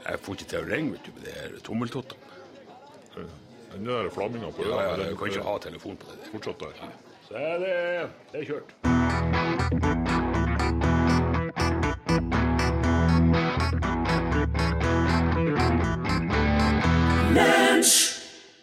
Jeg 0.03 0.19
får 0.25 0.35
ikke 0.39 0.49
til 0.51 0.59
å 0.59 0.67
ringe 0.67 0.95
vet 0.97 1.05
du, 1.07 1.11
med 1.15 1.27
de 1.29 1.35
her 1.37 1.57
tommeltottene. 1.63 2.31
Den 3.73 3.87
der 3.89 4.09
flamminga 4.13 4.51
på 4.53 4.65
Ja, 4.69 4.81
ja, 4.89 5.09
Du 5.09 5.15
kan 5.17 5.31
ikke 5.31 5.45
ha 5.47 5.55
telefon 5.63 5.97
på 5.97 6.09
det. 6.11 6.19
der. 6.21 6.31
Fortsatt 6.33 6.59
der. 6.59 6.91
Så 7.29 7.33
er 7.39 7.57
det, 7.63 8.09
det 8.33 8.41
er 8.41 8.45
kjørt. 8.51 9.83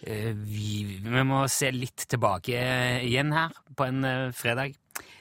Eh, 0.03 0.33
Vi, 0.35 1.01
vi 1.05 1.23
må 1.27 1.43
se 1.53 1.71
litt 1.75 2.07
tilbake 2.11 2.57
igjen 3.05 3.33
her 3.37 3.53
på 3.77 3.87
en 3.89 4.05
eh, 4.07 4.31
fredag. 4.37 4.77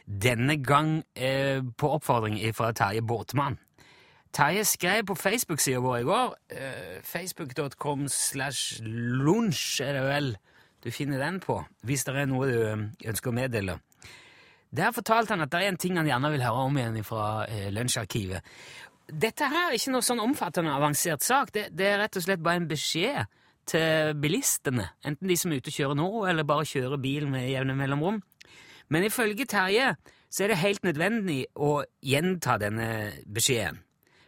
Denne 0.09 0.57
gang 0.57 1.03
eh, 1.13 1.61
på 1.77 1.89
oppfordring 1.99 2.39
fra 2.57 2.71
Terje 2.73 3.03
Båtmann. 3.05 3.59
Terje 4.33 4.65
skrev 4.65 5.05
på 5.05 5.15
Facebook-sida 5.15 5.81
vår 5.81 5.99
i 5.99 6.03
går, 6.07 6.33
eh, 6.49 6.97
facebook.com 7.05 8.07
slash 8.09 8.81
lunsj 8.83 9.81
er 9.85 9.93
det 9.93 10.03
vel 10.05 10.31
du 10.83 10.91
finner 10.91 11.19
den 11.19 11.39
på, 11.39 11.59
hvis 11.83 12.05
det 12.07 12.15
er 12.15 12.29
noe 12.29 12.49
du 12.49 12.57
eh, 12.57 12.83
ønsker 13.09 13.31
å 13.31 13.37
meddele. 13.37 13.79
Der 14.69 14.93
fortalte 14.93 15.33
han 15.33 15.45
at 15.45 15.51
det 15.51 15.63
er 15.63 15.71
en 15.71 15.81
ting 15.81 15.97
han 15.97 16.07
gjerne 16.07 16.31
vil 16.33 16.45
høre 16.45 16.67
om 16.69 16.77
igjen 16.77 17.03
fra 17.05 17.45
eh, 17.49 17.69
Lunsjarkivet. 17.73 18.45
Dette 19.09 19.49
her 19.49 19.71
er 19.71 19.77
ikke 19.77 19.95
noe 19.95 20.05
sånn 20.05 20.21
omfattende 20.21 20.75
avansert 20.77 21.25
sak, 21.25 21.53
det, 21.53 21.69
det 21.73 21.87
er 21.89 22.01
rett 22.03 22.17
og 22.17 22.25
slett 22.25 22.43
bare 22.45 22.61
en 22.61 22.69
beskjed 22.69 23.25
til 23.69 24.13
bilistene, 24.21 24.91
enten 25.05 25.29
de 25.29 25.37
som 25.37 25.51
er 25.51 25.61
ute 25.61 25.73
og 25.73 25.77
kjører 25.77 25.97
nå, 25.97 26.09
eller 26.29 26.45
bare 26.45 26.69
kjører 26.69 27.01
bil 27.01 27.25
med 27.29 27.49
jevne 27.49 27.77
mellomrom. 27.77 28.21
Men 28.89 29.05
ifølge 29.05 29.45
Terje 29.49 29.93
så 30.29 30.43
er 30.43 30.51
det 30.51 30.61
helt 30.61 30.85
nødvendig 30.85 31.43
å 31.57 31.79
gjenta 32.05 32.57
denne 32.61 32.89
beskjeden. 33.25 33.81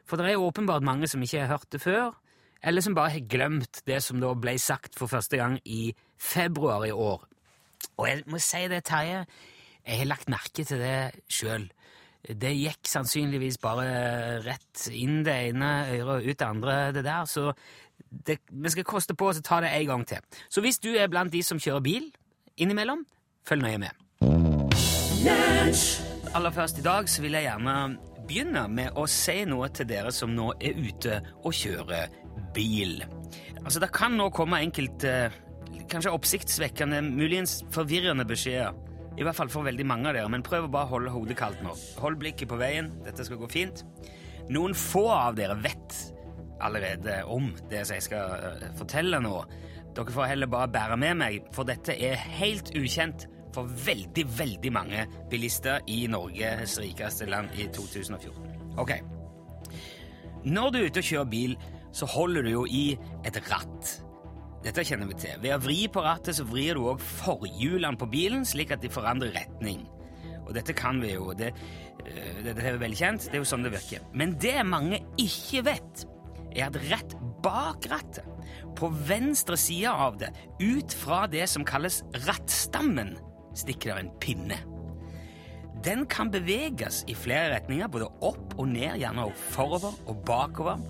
For 0.05 0.19
det 0.19 0.33
er 0.33 0.43
åpenbart 0.43 0.83
mange 0.83 1.07
som 1.07 1.21
ikke 1.23 1.43
har 1.43 1.53
hørt 1.53 1.69
det 1.71 1.81
før, 1.81 2.15
eller 2.61 2.83
som 2.83 2.95
bare 2.97 3.15
har 3.15 3.29
glemt 3.29 3.81
det 3.87 4.01
som 4.05 4.19
da 4.21 4.33
ble 4.37 4.57
sagt 4.61 4.97
for 4.97 5.09
første 5.09 5.39
gang 5.39 5.57
i 5.65 5.93
februar 6.19 6.85
i 6.85 6.93
år. 6.93 7.23
Og 7.97 8.07
jeg 8.09 8.25
må 8.29 8.41
si 8.41 8.65
det, 8.69 8.83
Terje, 8.85 9.23
jeg 9.85 10.01
har 10.01 10.09
lagt 10.09 10.29
merke 10.29 10.65
til 10.65 10.81
det 10.81 11.23
sjøl. 11.31 11.69
Det 12.21 12.51
gikk 12.53 12.85
sannsynligvis 12.85 13.57
bare 13.61 14.41
rett 14.45 14.83
inn 14.93 15.23
det 15.25 15.37
ene 15.47 15.71
øret 15.95 16.11
og 16.19 16.27
ut 16.27 16.37
det 16.37 16.47
andre, 16.47 16.75
det 16.93 17.05
der, 17.07 17.25
så 17.25 17.49
det, 18.11 18.37
vi 18.51 18.73
skal 18.73 18.85
koste 18.85 19.15
på 19.17 19.31
oss 19.31 19.41
å 19.41 19.45
ta 19.45 19.61
det 19.63 19.71
en 19.73 19.87
gang 19.89 20.05
til. 20.05 20.21
Så 20.49 20.61
hvis 20.61 20.77
du 20.83 20.91
er 20.93 21.09
blant 21.09 21.33
de 21.33 21.41
som 21.45 21.61
kjører 21.61 21.85
bil 21.85 22.11
innimellom, 22.61 23.05
følg 23.47 23.65
nøye 23.65 23.81
med. 23.81 24.05
Aller 25.21 26.53
først 26.55 26.79
i 26.79 26.83
dag 26.85 27.09
så 27.09 27.21
vil 27.21 27.35
jeg 27.37 27.45
gjerne 27.45 27.75
begynne 28.25 28.63
med 28.73 28.95
å 28.97 29.03
si 29.05 29.43
noe 29.45 29.67
til 29.69 29.85
dere 29.91 30.09
som 30.15 30.31
nå 30.33 30.47
er 30.57 30.79
ute 30.79 31.19
og 31.43 31.53
kjører 31.53 32.09
bil. 32.55 33.03
Altså, 33.61 33.81
det 33.83 33.91
kan 33.93 34.15
nå 34.17 34.31
komme 34.33 34.63
enkelte 34.65 35.29
kanskje 35.91 36.13
oppsiktsvekkende, 36.15 37.03
muligens 37.05 37.59
forvirrende 37.75 38.25
beskjeder. 38.25 38.73
I 39.19 39.27
hvert 39.27 39.37
fall 39.37 39.51
for 39.53 39.67
veldig 39.67 39.85
mange 39.85 40.09
av 40.09 40.17
dere, 40.17 40.31
men 40.31 40.45
prøv 40.47 40.65
å 40.65 40.71
bare 40.73 40.89
holde 40.89 41.13
hodet 41.13 41.37
kaldt 41.37 41.61
nå. 41.61 41.75
Hold 42.01 42.17
blikket 42.23 42.49
på 42.49 42.57
veien, 42.57 42.89
dette 43.05 43.27
skal 43.27 43.41
gå 43.43 43.49
fint. 43.51 43.83
Noen 44.49 44.73
få 44.73 45.05
av 45.13 45.37
dere 45.37 45.59
vet 45.61 45.99
allerede 46.63 47.19
om 47.29 47.51
det 47.69 47.83
som 47.85 47.99
jeg 47.99 48.07
skal 48.07 48.33
eh, 48.39 48.65
fortelle 48.79 49.21
nå. 49.21 49.35
Dere 49.93 50.15
får 50.15 50.33
heller 50.33 50.49
bare 50.49 50.71
bære 50.71 50.97
med 50.97 51.21
meg, 51.21 51.51
for 51.53 51.69
dette 51.69 51.93
er 51.93 52.17
helt 52.39 52.73
ukjent 52.73 53.27
for 53.55 53.69
veldig, 53.85 54.25
veldig 54.37 54.71
mange 54.73 55.05
bilister 55.31 55.81
i 55.91 56.03
Norges 56.11 56.77
rikeste 56.81 57.27
land 57.29 57.51
i 57.59 57.67
2014. 57.73 58.77
Ok. 58.81 58.95
Når 60.47 60.71
du 60.71 60.79
er 60.79 60.87
ute 60.89 61.03
og 61.03 61.09
kjører 61.11 61.31
bil, 61.31 61.57
så 61.93 62.07
holder 62.09 62.47
du 62.47 62.53
jo 62.53 62.63
i 62.65 62.85
et 63.27 63.37
ratt. 63.49 63.97
Dette 64.61 64.85
kjenner 64.85 65.09
vi 65.09 65.17
til. 65.17 65.39
Ved 65.41 65.55
å 65.55 65.61
vri 65.61 65.79
på 65.91 66.03
rattet 66.05 66.37
så 66.37 66.45
vrir 66.47 66.77
du 66.77 66.85
òg 66.91 67.01
forhjulene 67.01 67.97
på 67.99 68.09
bilen, 68.11 68.45
slik 68.47 68.73
at 68.73 68.83
de 68.83 68.91
forandrer 68.93 69.33
retning. 69.35 69.83
Og 70.45 70.53
dette 70.57 70.75
kan 70.77 71.01
vi 71.01 71.15
jo. 71.15 71.31
Det, 71.37 71.51
øh, 72.05 72.41
dette 72.45 72.65
er 72.69 72.79
velkjent. 72.81 73.29
Det 73.29 73.39
er 73.39 73.43
jo 73.43 73.49
sånn 73.49 73.65
det 73.65 73.73
virker. 73.73 74.05
Men 74.13 74.35
det 74.41 74.59
mange 74.67 75.01
ikke 75.21 75.65
vet, 75.69 76.05
er 76.51 76.67
at 76.67 76.79
rett 76.91 77.15
bak 77.41 77.87
rattet, 77.89 78.27
på 78.77 78.89
venstre 79.07 79.57
side 79.59 79.89
av 79.89 80.17
det, 80.21 80.29
ut 80.61 80.93
fra 80.97 81.23
det 81.31 81.45
som 81.49 81.65
kalles 81.67 82.01
rattstammen, 82.27 83.15
stikker 83.57 83.95
det 83.95 84.05
en 84.05 84.13
pinne. 84.21 84.57
Den 85.83 86.05
kan 86.05 86.29
beveges 86.31 87.03
i 87.09 87.15
flere 87.17 87.55
retninger, 87.55 87.89
både 87.89 88.09
opp 88.21 88.57
og 88.59 88.67
ned, 88.69 88.99
gjerne 89.01 89.25
også 89.25 89.53
forover 89.55 89.95
og 90.07 90.25
bakover. 90.25 90.81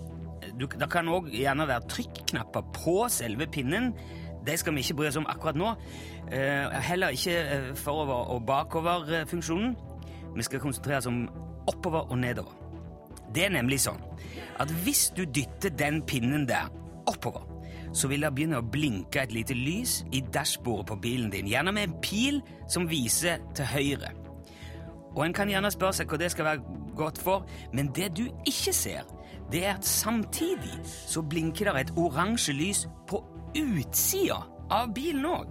Du, 0.58 0.66
det 0.66 0.88
kan 0.92 1.08
òg 1.08 1.30
gjerne 1.32 1.68
være 1.68 1.88
trykknapper 1.88 2.66
på 2.76 2.96
selve 3.08 3.46
pinnen. 3.46 3.92
Det 4.46 4.58
skal 4.60 4.74
vi 4.74 4.82
ikke 4.84 4.98
bry 4.98 5.08
oss 5.08 5.16
om 5.16 5.28
akkurat 5.30 5.56
nå. 5.56 5.70
Eh, 6.32 6.76
heller 6.90 7.14
ikke 7.14 7.38
eh, 7.40 7.70
forover- 7.78 8.34
og 8.34 8.44
bakover-funksjonen. 8.46 9.76
Vi 10.36 10.42
skal 10.42 10.60
konsentrere 10.60 11.00
oss 11.00 11.08
om 11.08 11.24
oppover 11.70 12.10
og 12.10 12.18
nedover. 12.18 12.52
Det 13.34 13.46
er 13.46 13.54
nemlig 13.54 13.80
sånn 13.86 14.00
at 14.60 14.70
hvis 14.84 15.08
du 15.16 15.24
dytter 15.24 15.72
den 15.72 16.02
pinnen 16.04 16.44
der 16.48 16.68
oppover, 17.08 17.46
så 17.92 18.08
vil 18.08 18.24
det 18.24 18.32
begynne 18.34 18.60
å 18.60 18.66
blinke 18.66 19.22
et 19.22 19.32
lite 19.34 19.56
lys 19.56 20.00
i 20.12 20.22
dashbordet 20.34 20.88
på 20.90 20.98
bilen 21.04 21.30
din, 21.32 21.48
gjerne 21.48 21.72
med 21.74 21.88
en 21.88 21.96
pil 22.04 22.40
som 22.70 22.88
viser 22.90 23.42
til 23.56 23.68
høyre. 23.68 24.12
Og 25.12 25.26
En 25.26 25.34
kan 25.36 25.48
gjerne 25.48 25.70
spørre 25.70 25.92
seg 25.92 26.08
hva 26.08 26.18
det 26.20 26.30
skal 26.32 26.48
være 26.48 26.78
godt 26.96 27.18
for, 27.20 27.46
men 27.72 27.90
det 27.96 28.14
du 28.16 28.24
ikke 28.48 28.72
ser, 28.72 29.04
det 29.52 29.66
er 29.66 29.74
at 29.76 29.84
samtidig 29.84 30.78
så 30.84 31.22
blinker 31.22 31.68
det 31.68 31.80
et 31.80 31.96
oransje 32.00 32.54
lys 32.56 32.86
på 33.08 33.20
utsida 33.58 34.40
av 34.72 34.94
bilen 34.96 35.26
òg. 35.28 35.50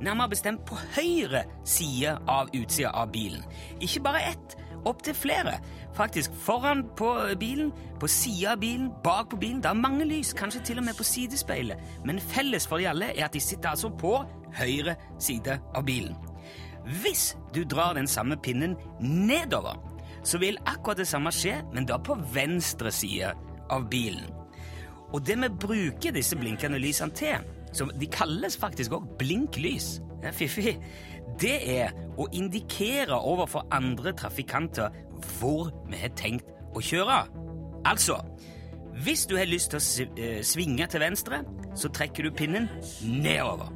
Nærmere 0.00 0.32
bestemt 0.32 0.62
på 0.64 0.78
høyre 0.94 1.42
side 1.66 2.14
av 2.30 2.48
utsida 2.56 2.92
av 2.96 3.10
bilen. 3.12 3.42
Ikke 3.82 4.00
bare 4.06 4.22
ett, 4.30 4.54
opptil 4.88 5.14
flere. 5.14 5.58
Faktisk 5.94 6.34
foran 6.34 6.84
på 6.96 7.14
bilen, 7.40 7.72
på 8.00 8.08
sida 8.08 8.52
av 8.52 8.60
bilen, 8.62 8.90
bak 9.04 9.30
på 9.30 9.36
bilen. 9.36 9.62
Det 9.62 9.70
er 9.70 9.78
mange 9.78 10.04
lys, 10.04 10.32
kanskje 10.32 10.62
til 10.64 10.78
og 10.78 10.84
med 10.84 10.98
på 10.98 11.04
sidespeilet. 11.04 11.78
Men 12.04 12.20
felles 12.20 12.66
for 12.68 12.78
de 12.78 12.88
alle 12.88 13.12
er 13.14 13.24
at 13.26 13.34
de 13.34 13.40
sitter 13.40 13.72
altså 13.72 13.90
på 13.90 14.16
høyre 14.58 14.96
side 15.18 15.60
av 15.74 15.86
bilen. 15.86 16.16
Hvis 17.02 17.36
du 17.54 17.64
drar 17.64 17.94
den 17.94 18.08
samme 18.08 18.36
pinnen 18.36 18.76
nedover, 19.00 19.76
så 20.24 20.38
vil 20.38 20.58
akkurat 20.66 21.00
det 21.00 21.08
samme 21.08 21.32
skje, 21.32 21.60
men 21.74 21.86
da 21.88 21.98
på 21.98 22.16
venstre 22.34 22.92
side 22.92 23.32
av 23.70 23.88
bilen. 23.90 24.26
Og 25.12 25.26
det 25.26 25.36
vi 25.42 25.48
bruker 25.66 26.14
disse 26.14 26.36
blinkende 26.38 26.78
lysene 26.78 27.14
til, 27.14 27.46
som 27.72 27.90
de 28.00 28.06
kalles 28.06 28.56
faktisk 28.58 28.94
òg 28.94 29.06
blinklys, 29.18 29.98
det 30.20 30.30
er 30.30 30.36
fiffig, 30.36 30.74
det 31.40 31.56
er 31.78 31.94
å 32.18 32.26
indikere 32.36 33.16
overfor 33.16 33.68
andre 33.74 34.12
trafikanter 34.16 34.94
hvor 35.38 35.70
vi 35.88 36.00
har 36.00 36.12
tenkt 36.18 36.48
å 36.74 36.82
kjøre. 36.84 37.22
Altså, 37.88 38.18
hvis 39.04 39.26
du 39.26 39.36
har 39.38 39.48
lyst 39.48 39.72
til 39.72 39.80
å 39.80 40.08
eh, 40.20 40.40
svinge 40.44 40.86
til 40.90 41.00
venstre, 41.00 41.42
så 41.76 41.88
trekker 41.92 42.26
du 42.26 42.34
pinnen 42.36 42.68
nedover. 43.04 43.70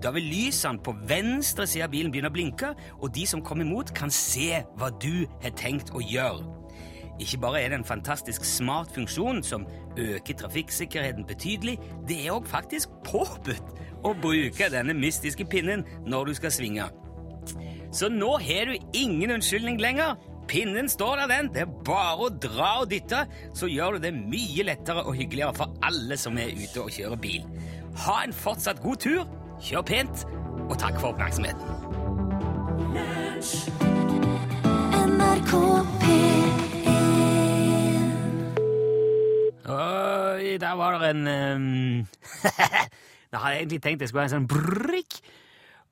Da 0.00 0.12
vil 0.14 0.28
lysene 0.30 0.80
på 0.80 0.94
venstre 1.08 1.66
side 1.68 1.84
av 1.84 1.92
bilen 1.92 2.12
begynne 2.12 2.30
å 2.30 2.34
blinke, 2.34 2.72
og 3.00 3.12
de 3.16 3.26
som 3.28 3.42
kommer 3.44 3.66
imot, 3.66 3.92
kan 3.96 4.12
se 4.14 4.62
hva 4.80 4.88
du 5.02 5.26
har 5.42 5.52
tenkt 5.58 5.92
å 5.92 6.00
gjøre. 6.04 6.59
Ikke 7.20 7.40
bare 7.42 7.60
er 7.60 7.68
det 7.68 7.80
en 7.80 7.84
fantastisk 7.84 8.44
smart 8.48 8.94
funksjon 8.94 9.42
som 9.44 9.66
øker 9.98 10.38
trafikksikkerheten 10.40 11.26
betydelig, 11.28 11.76
det 12.08 12.22
er 12.24 12.32
òg 12.38 12.48
faktisk 12.48 12.92
påbudt 13.04 13.74
å 14.06 14.14
bruke 14.16 14.70
denne 14.72 14.96
mystiske 14.96 15.44
pinnen 15.44 15.84
når 16.08 16.30
du 16.30 16.34
skal 16.40 16.54
svinge. 16.54 16.88
Så 17.92 18.08
nå 18.12 18.36
har 18.40 18.70
du 18.70 18.76
ingen 18.96 19.34
unnskyldning 19.36 19.80
lenger. 19.82 20.16
Pinnen 20.48 20.88
står 20.88 21.16
der, 21.20 21.26
den. 21.30 21.50
Det 21.54 21.62
er 21.62 21.74
bare 21.86 22.26
å 22.26 22.30
dra 22.42 22.70
og 22.82 22.90
dytte, 22.90 23.24
så 23.54 23.68
gjør 23.70 23.98
du 23.98 24.06
det 24.06 24.14
mye 24.16 24.66
lettere 24.66 25.04
og 25.04 25.14
hyggeligere 25.18 25.54
for 25.54 25.76
alle 25.86 26.18
som 26.18 26.38
er 26.38 26.54
ute 26.56 26.82
og 26.82 26.90
kjører 26.94 27.20
bil. 27.22 27.44
Ha 28.06 28.16
en 28.24 28.34
fortsatt 28.34 28.82
god 28.82 29.02
tur, 29.04 29.22
kjør 29.62 29.86
pent, 29.92 30.24
og 30.66 30.78
takk 30.78 30.98
for 31.02 31.12
oppmerksomheten. 31.12 31.66
NRK 35.00 35.52
P1 36.02 36.49
Oi, 39.70 40.56
der 40.58 40.72
var 40.72 40.98
det 40.98 41.10
en 41.10 41.26
um... 41.56 42.06
Jeg 43.32 43.40
hadde 43.40 43.56
egentlig 43.56 43.82
tenkt 43.82 44.00
det 44.00 44.08
skulle 44.08 44.24
være 44.24 44.30
en 44.30 44.34
sånn 44.34 44.48
brrrikk 44.50 45.20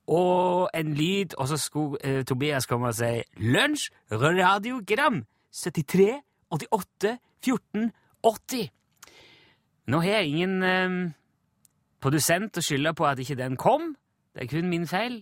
og 0.09 0.71
en 0.75 0.95
lyd, 0.97 1.37
og 1.39 1.51
så 1.51 1.59
skulle 1.61 2.01
uh, 2.01 2.25
Tobias 2.27 2.67
komme 2.67 2.89
og 2.91 2.97
si 2.97 3.11
Lunsj, 3.45 3.91
radiogram, 4.11 5.21
73, 5.53 6.09
88, 6.51 7.13
14, 7.45 7.91
80. 8.25 8.71
Nå 9.93 10.01
har 10.03 10.19
jeg 10.19 10.33
ingen 10.33 10.63
um, 10.65 10.99
produsent 12.03 12.59
å 12.59 12.65
skylde 12.65 12.95
på 12.99 13.07
at 13.07 13.21
ikke 13.23 13.39
den 13.39 13.55
kom. 13.61 13.93
Det 14.35 14.47
er 14.47 14.51
kun 14.51 14.73
min 14.73 14.89
feil. 14.91 15.21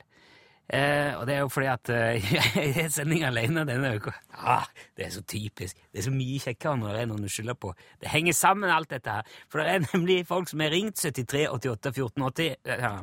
Eh, 0.67 1.13
og 1.15 1.29
det 1.29 1.37
er 1.37 1.45
jo 1.45 1.51
fordi 1.53 1.69
at 1.71 1.91
eh, 1.95 2.33
jeg 2.59 2.73
har 2.75 2.89
sending 2.91 3.23
alene 3.27 3.63
denne 3.69 3.93
uka. 3.95 4.15
Ah, 4.35 4.67
det 4.99 5.07
er 5.07 5.13
så 5.15 5.23
typisk. 5.23 5.79
Det 5.93 6.01
er 6.01 6.07
så 6.09 6.15
mye 6.15 6.41
kjekkere 6.43 6.81
når 6.81 6.97
det 6.97 7.03
er 7.05 7.11
noen 7.13 7.29
å 7.29 7.31
skylde 7.31 7.55
på. 7.55 7.71
Det 8.03 8.11
henger 8.11 8.35
sammen, 8.35 8.73
alt 8.73 8.91
dette 8.91 9.19
her. 9.19 9.37
For 9.53 9.63
det 9.63 9.77
er 9.77 9.87
nemlig 9.93 10.25
folk 10.27 10.51
som 10.51 10.65
har 10.65 10.75
ringt 10.75 10.99
73 10.99 11.47
88 11.55 11.93
14 11.93 12.27
80. 12.31 12.57
Ja. 12.83 12.97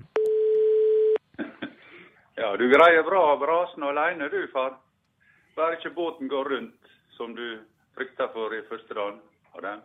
Ja, 2.34 2.48
du 2.58 2.64
greier 2.66 3.04
bra 3.06 3.36
brasen 3.38 3.84
alene 3.86 4.26
du, 4.34 4.40
far. 4.50 4.80
Bare 5.54 5.76
ikke 5.78 5.92
båten 5.94 6.28
går 6.28 6.48
rundt, 6.50 6.88
som 7.14 7.36
du 7.38 7.60
frykta 7.94 8.26
for 8.34 8.56
i 8.58 8.64
første 8.66 8.98
dagen 8.98 9.20
av 9.54 9.62
den. 9.62 9.84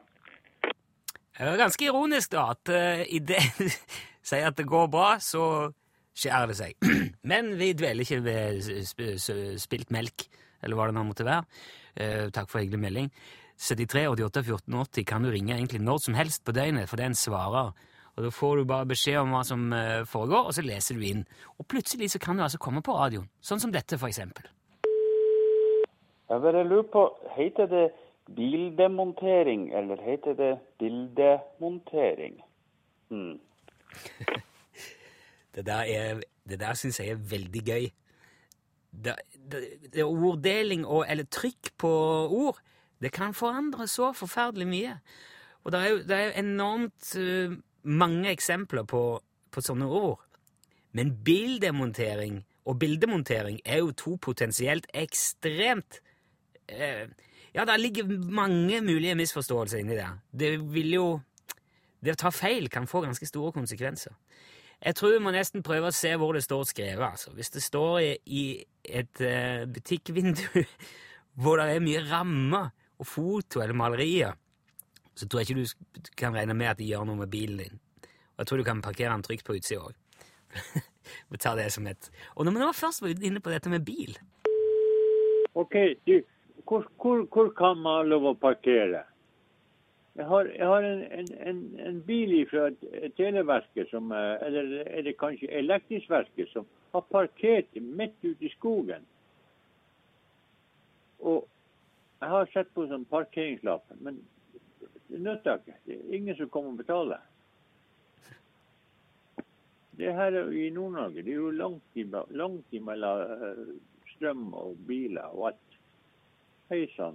Det 1.36 1.44
er 1.44 1.60
ganske 1.60 1.84
ironisk, 1.84 2.32
da, 2.32 2.46
at 2.56 2.72
uh, 2.72 3.02
i 3.04 3.20
det 3.20 3.42
sier 4.30 4.48
at 4.48 4.56
det 4.56 4.66
går 4.66 4.88
bra, 4.90 5.10
så 5.20 5.68
skjærer 6.18 6.50
det 6.50 6.58
seg. 6.58 6.88
Men 7.30 7.54
vi 7.60 7.72
dveler 7.78 8.04
ikke 8.04 8.22
ved 8.26 8.62
sp 8.82 9.04
sp 9.16 9.58
spilt 9.62 9.92
melk 9.94 10.26
eller 10.62 10.78
hva 10.78 10.88
det 10.88 10.96
nå 10.96 11.04
måtte 11.06 11.26
være. 11.26 11.44
Eh, 11.98 12.24
takk 12.34 12.50
for 12.50 12.62
hyggelig 12.62 12.82
melding. 12.82 13.12
73 13.58 14.06
88 14.10 14.42
14 14.46 14.74
80 14.74 15.06
kan 15.06 15.22
du 15.22 15.30
ringe 15.30 15.54
egentlig 15.54 15.80
når 15.82 16.02
som 16.02 16.14
helst 16.18 16.44
på 16.46 16.54
døgnet, 16.54 16.88
for 16.90 16.98
det 16.98 17.06
er 17.06 17.12
en 17.12 17.22
svarer. 17.22 17.72
Og 18.18 18.24
Da 18.24 18.30
får 18.34 18.56
du 18.56 18.64
bare 18.66 18.86
beskjed 18.86 19.20
om 19.20 19.34
hva 19.34 19.44
som 19.46 19.72
eh, 19.72 20.04
foregår, 20.06 20.50
og 20.50 20.54
så 20.54 20.62
leser 20.62 20.98
du 20.98 21.04
inn. 21.06 21.24
Og 21.58 21.66
plutselig 21.70 22.10
så 22.10 22.18
kan 22.18 22.36
du 22.36 22.42
altså 22.42 22.58
komme 22.58 22.82
på 22.82 22.94
radioen, 22.94 23.28
sånn 23.40 23.62
som 23.62 23.74
dette, 23.74 23.98
for 23.98 24.10
eksempel. 24.10 24.50
Jeg 26.28 26.42
bare 26.44 26.64
lurer 26.66 26.88
på, 26.92 27.04
heter 27.36 27.70
det 27.70 27.84
bildemontering, 28.36 29.70
eller 29.74 30.02
heter 30.02 30.34
det 30.34 30.58
bildemontering? 30.82 32.42
Hmm. 33.08 33.38
Det 35.58 35.64
der, 35.66 35.84
er- 35.90 36.22
det 36.48 36.60
der 36.62 36.76
syns 36.78 37.00
jeg 37.02 37.12
er 37.16 37.24
veldig 37.30 37.62
gøy. 37.66 37.88
Det, 39.04 39.14
det, 39.50 39.62
det 39.92 40.04
orddeling 40.06 40.86
og, 40.86 41.04
eller 41.10 41.26
trykk 41.34 41.72
på 41.78 41.90
ord, 42.32 42.60
det 43.02 43.10
kan 43.14 43.34
forandre 43.36 43.86
så 43.90 44.12
forferdelig 44.16 44.66
mye. 44.70 44.94
Og 45.64 45.72
det 45.74 45.80
er 45.80 45.88
jo, 45.92 45.98
er 46.14 46.32
enormt 46.40 47.10
uh, 47.18 47.56
mange 47.82 48.30
eksempler 48.32 48.86
på, 48.88 49.02
på 49.52 49.60
sånne 49.64 49.86
ord. 49.86 50.22
Men 50.96 51.12
bildemontering 51.26 52.40
og 52.68 52.78
bildemontering 52.80 53.60
er 53.64 53.82
jo 53.82 53.92
to 53.96 54.16
potensielt 54.20 54.86
ekstremt 54.94 56.00
eh, 56.68 57.08
Ja, 57.54 57.64
det 57.64 57.78
ligger 57.80 58.08
mange 58.30 58.80
mulige 58.84 59.14
misforståelser 59.16 59.78
inni 59.80 59.96
der. 59.96 60.18
Det 60.32 60.50
vil 60.74 60.92
jo 60.94 61.06
Det 62.04 62.12
å 62.14 62.18
ta 62.20 62.30
feil 62.30 62.68
kan 62.70 62.86
få 62.86 63.00
ganske 63.02 63.26
store 63.26 63.50
konsekvenser. 63.56 64.12
Jeg 64.78 64.94
tror 64.94 65.14
vi 65.16 65.22
må 65.22 65.32
nesten 65.34 65.64
prøve 65.66 65.90
å 65.90 65.94
se 65.94 66.12
hvor 66.20 66.36
det 66.36 66.44
står 66.44 66.66
skrevet. 66.70 67.04
altså. 67.04 67.32
Hvis 67.34 67.50
det 67.50 67.62
står 67.64 67.94
i, 68.00 68.10
i 68.26 68.44
et 68.84 69.22
uh, 69.24 69.64
butikkvindu 69.66 70.62
hvor 71.42 71.58
det 71.58 71.70
er 71.74 71.82
mye 71.84 72.04
rammer 72.06 72.70
og 72.98 73.06
foto 73.06 73.62
eller 73.62 73.78
malerier, 73.78 74.38
så 75.18 75.26
tror 75.26 75.42
jeg 75.42 75.50
ikke 75.50 75.98
du 75.98 76.12
kan 76.18 76.34
regne 76.34 76.54
med 76.54 76.70
at 76.70 76.78
de 76.78 76.86
gjør 76.86 77.06
noe 77.08 77.18
med 77.18 77.30
bilen 77.30 77.58
din. 77.64 77.80
Og 78.38 78.44
jeg 78.44 78.50
tror 78.50 78.62
du 78.62 78.68
kan 78.68 78.82
parkere 78.82 79.14
den 79.14 79.26
trygt 79.26 79.46
på 79.46 79.58
utsida 79.58 79.82
òg. 79.82 79.98
Vi 81.30 81.38
tar 81.40 81.56
det 81.58 81.70
som 81.72 81.86
et 81.88 82.10
Og 82.36 82.44
når 82.44 82.54
vi 82.54 82.60
nå 82.62 82.72
først 82.76 83.02
var 83.02 83.12
inne 83.24 83.40
på 83.44 83.52
dette 83.52 83.68
med 83.72 83.84
bil 83.84 84.14
OK, 85.58 85.74
du, 86.06 86.14
hvor, 86.68 86.86
hvor, 87.00 87.24
hvor 87.32 87.48
kan 87.56 87.80
man 87.80 87.98
ha 87.98 88.04
lov 88.06 88.28
å 88.30 88.34
parkere? 88.38 89.02
Jeg 90.18 90.26
har, 90.26 90.44
jeg 90.44 90.66
har 90.66 90.82
en, 90.82 91.02
en, 91.12 91.28
en, 91.48 91.58
en 91.86 91.98
bil 92.02 92.32
fra 92.50 92.70
Televerket, 93.16 93.86
som, 93.90 94.10
eh, 94.12 94.46
eller 94.46 94.80
er 94.82 95.04
det 95.06 95.14
kanskje 95.18 95.50
Elektriskverket, 95.60 96.48
som 96.50 96.66
har 96.92 97.04
parkert 97.12 97.78
midt 97.78 98.16
ute 98.24 98.48
i 98.48 98.50
skogen. 98.56 99.06
Og 101.18 101.46
jeg 102.20 102.32
har 102.32 102.50
sett 102.50 102.74
på 102.74 102.88
sånn 102.90 103.06
parkeringslapp, 103.06 103.94
men 104.02 104.18
det 105.06 105.22
nytter 105.22 105.62
ikke. 105.62 105.76
Det 105.86 106.00
er 106.00 106.18
ingen 106.18 106.40
som 106.40 106.50
kommer 106.50 106.74
og 106.74 106.82
betaler. 106.82 107.22
Det 110.02 110.10
her 110.18 110.34
er 110.34 110.50
i 110.50 110.66
Nord-Norge, 110.74 111.22
det 111.22 111.30
er 111.30 111.38
jo 111.44 111.54
langt, 111.54 112.02
langt 112.34 112.74
imellom 112.74 113.22
eh, 113.38 113.64
strøm 114.16 114.50
og 114.50 114.82
biler 114.90 115.30
og 115.30 115.52
alt. 115.52 115.80
Hei 116.74 116.84
sann. 116.98 117.14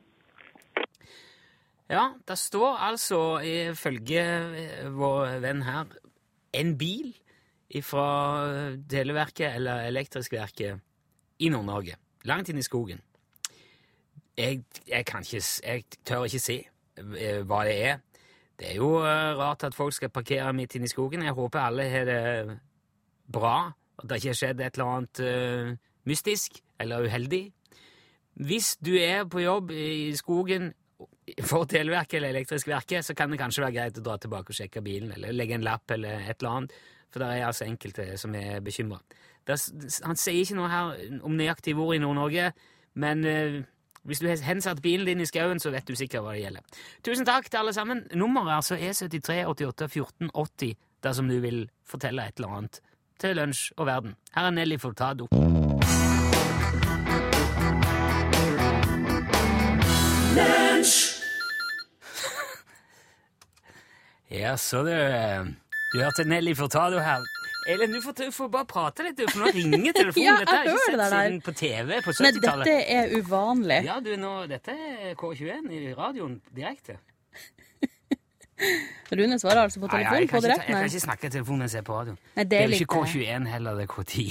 Ja, 1.94 2.08
det 2.28 2.38
står 2.42 2.78
altså, 2.88 3.40
ifølge 3.46 4.22
eh, 4.58 4.88
vår 4.90 5.38
venn 5.44 5.62
her, 5.62 5.92
en 6.54 6.78
bil 6.78 7.12
fra 7.86 8.08
Televerket 8.90 9.56
eller 9.56 9.86
Elektriskverket 9.92 10.80
i 11.40 11.52
Nord-Norge. 11.54 12.00
Langt 12.26 12.50
inn 12.50 12.58
i 12.58 12.66
skogen. 12.66 13.02
Jeg, 14.38 14.64
jeg 14.88 15.00
ikke 15.00 15.42
Jeg 15.64 15.84
tør 16.06 16.26
ikke 16.26 16.42
si 16.42 16.58
eh, 16.98 17.42
hva 17.46 17.64
det 17.68 17.78
er. 17.86 18.02
Det 18.60 18.72
er 18.72 18.76
jo 18.76 18.96
eh, 18.98 19.38
rart 19.38 19.64
at 19.64 19.76
folk 19.76 19.94
skal 19.94 20.10
parkere 20.10 20.54
midt 20.54 20.76
inne 20.76 20.90
i 20.90 20.96
skogen. 20.96 21.24
Jeg 21.24 21.38
håper 21.38 21.60
alle 21.60 21.90
har 21.90 22.06
det 22.06 22.60
bra, 23.34 23.72
at 24.00 24.10
det 24.10 24.16
ikke 24.16 24.30
har 24.30 24.40
skjedd 24.42 24.62
et 24.62 24.74
eller 24.74 24.96
annet 24.96 25.20
uh, 25.20 25.76
mystisk 26.10 26.58
eller 26.80 27.06
uheldig. 27.06 27.52
Hvis 28.34 28.78
du 28.86 28.96
er 28.98 29.26
på 29.26 29.40
jobb 29.40 29.72
i 29.72 30.16
skogen 30.16 30.74
for 31.42 31.66
Televerket 31.70 32.20
eller 32.20 32.34
Elektrisk 32.34 32.70
Verke, 32.70 33.02
så 33.04 33.16
kan 33.18 33.32
det 33.32 33.40
kanskje 33.42 33.66
være 33.66 33.76
greit 33.78 34.00
å 34.00 34.06
dra 34.06 34.18
tilbake 34.22 34.54
og 34.54 34.58
sjekke 34.58 34.84
bilen, 34.86 35.14
eller 35.16 35.34
legge 35.36 35.58
en 35.58 35.66
lapp 35.66 35.92
eller 35.96 36.22
et 36.22 36.38
eller 36.38 36.52
annet, 36.52 36.78
for 37.14 37.24
det 37.24 37.30
er 37.30 37.48
altså 37.48 37.68
enkelte 37.68 38.08
som 38.22 38.36
er 38.38 38.62
bekymra. 38.66 39.00
Han 39.48 40.20
sier 40.20 40.42
ikke 40.44 40.58
noe 40.58 40.72
her 40.72 41.20
om 41.26 41.36
nøyaktige 41.38 41.80
ord 41.80 41.98
i 41.98 42.02
Nord-Norge, 42.04 42.52
men 43.02 43.26
eh, 43.28 43.60
hvis 44.04 44.20
du 44.20 44.28
har 44.28 44.42
hensatt 44.46 44.82
bilen 44.84 45.08
din 45.08 45.24
i 45.24 45.28
skauen, 45.28 45.60
så 45.60 45.72
vet 45.74 45.88
du 45.88 45.96
sikkert 45.96 46.26
hva 46.26 46.36
det 46.36 46.44
gjelder. 46.44 46.82
Tusen 47.06 47.28
takk 47.28 47.50
til 47.50 47.62
alle 47.62 47.76
sammen. 47.76 48.04
Nummeret 48.14 48.52
er 48.52 48.58
altså 48.60 48.80
E73 48.80 49.44
88 49.48 49.88
14 49.88 50.34
80 50.34 50.76
dersom 51.04 51.30
du 51.32 51.40
vil 51.44 51.66
fortelle 51.88 52.28
et 52.28 52.40
eller 52.40 52.60
annet 52.60 52.82
til 53.20 53.38
lunsj 53.40 53.72
og 53.78 53.88
verden. 53.88 54.16
Her 54.36 54.50
er 54.50 54.56
Nelly 54.58 54.78
Furtado. 54.82 55.28
Ja, 64.32 64.56
så 64.58 64.84
du 64.88 64.94
Du 65.94 66.00
hørte 66.02 66.24
Nelly 66.26 66.56
Furtado 66.56 67.00
her. 67.00 67.22
Elin, 67.68 67.94
du 67.94 68.02
får, 68.02 68.14
du 68.18 68.32
får 68.32 68.48
bare 68.52 68.66
prate 68.68 69.04
litt, 69.06 69.18
du, 69.18 69.24
for 69.30 69.40
nå 69.44 69.52
ringer 69.56 69.94
telefonen. 69.96 70.24
Ja, 70.26 70.36
Dette 70.42 70.56
har 70.56 70.64
jeg 70.66 70.74
ikke 70.74 70.86
sett 70.86 71.00
det 71.00 71.08
siden 71.14 71.42
på 71.46 71.52
TV 71.60 71.90
på 72.04 72.12
70-tallet. 72.12 72.44
Men 72.44 72.68
dette 72.68 72.76
er 72.98 73.06
uvanlig. 73.20 73.80
Ja, 73.88 73.96
du, 74.04 74.10
nå, 74.20 74.32
dette 74.52 74.72
er 74.76 75.14
K21 75.20 75.70
i 75.72 75.74
radioen 75.96 76.34
direkte. 76.56 76.98
Rune 79.14 79.38
svarer 79.40 79.62
altså 79.64 79.80
på 79.84 79.88
telefonen 79.92 80.22
jeg, 80.24 80.30
kan 80.30 80.40
på 80.40 80.44
direkten 80.48 80.74
jeg 80.74 80.82
kan 80.82 80.92
ikke 80.92 81.06
snakke 81.06 81.24
i 81.30 81.34
telefonen 81.38 81.60
mens 81.66 81.74
jeg 81.78 81.84
er 81.84 81.88
på 81.88 81.96
radioen. 82.00 82.20
Nei, 82.36 82.46
det 82.50 82.56
er 82.60 82.64
jo 82.68 82.72
ikke 82.82 83.00
eh, 83.00 83.14
K21 83.14 83.50
heller, 83.54 83.72
det 83.80 83.86
er 83.88 83.92
K10. 83.94 84.22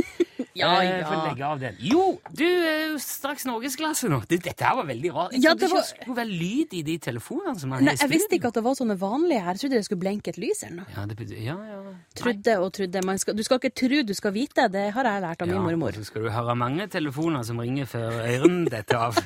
Ja, 0.64 0.72
Eh, 0.84 0.90
Jeg 0.98 1.06
får 1.06 1.20
legge 1.28 1.44
av 1.46 1.60
den. 1.60 1.76
Jo, 1.80 2.02
du 2.32 2.44
jo 2.44 2.98
straks 3.02 3.44
norgesklasse 3.48 4.08
nå. 4.10 4.20
Det, 4.28 4.40
dette 4.44 4.64
her 4.64 4.76
var 4.80 4.86
veldig 4.88 5.12
rart. 5.14 5.32
Jeg 5.36 5.42
Ja, 5.44 5.50
trodde 5.54 5.60
det 5.60 5.68
ikke 5.68 5.74
var- 5.74 5.84
det 5.84 5.92
skulle 6.02 6.16
være 6.16 6.38
lyd 6.40 6.74
i 6.74 6.82
de 6.82 6.98
telefonene 6.98 7.60
som 7.60 7.72
er 7.72 7.80
Nei, 7.80 7.92
i 7.94 7.96
jeg 8.02 8.10
visste 8.10 8.38
ikke 8.38 8.48
at 8.48 8.54
det 8.54 8.64
var 8.64 8.74
sånne 8.80 8.98
vanlige 8.98 9.42
her. 9.44 9.52
Jeg 9.54 9.60
trodde 9.64 9.78
det 9.78 9.84
skulle 9.84 10.00
blenke 10.04 10.28
et 10.34 10.38
lys 10.38 10.62
eller 10.64 10.76
noe. 10.76 10.86
Ja, 10.96 11.06
det 11.06 11.16
betyr, 11.16 11.44
ja, 11.44 11.56
ja. 11.56 11.94
Trudde 12.16 12.58
og 12.60 12.72
trudde. 12.72 13.04
Man 13.04 13.18
skal, 13.18 13.34
du 13.36 13.42
skal 13.42 13.58
ikke 13.58 13.74
tro 13.74 14.02
du 14.02 14.14
skal 14.14 14.32
vite. 14.32 14.68
Det 14.72 14.92
har 14.92 15.04
jeg 15.04 15.22
lært 15.22 15.42
av 15.42 15.48
min 15.48 15.62
mormor. 15.62 15.92
Så 15.92 16.04
skal 16.06 16.22
du 16.22 16.30
høre 16.30 16.54
mange 16.56 16.88
telefoner 16.88 17.44
som 17.44 17.58
ringer 17.58 17.86
før 17.86 18.10
ørene 18.24 18.68
detter 18.70 18.96
av. 18.96 19.18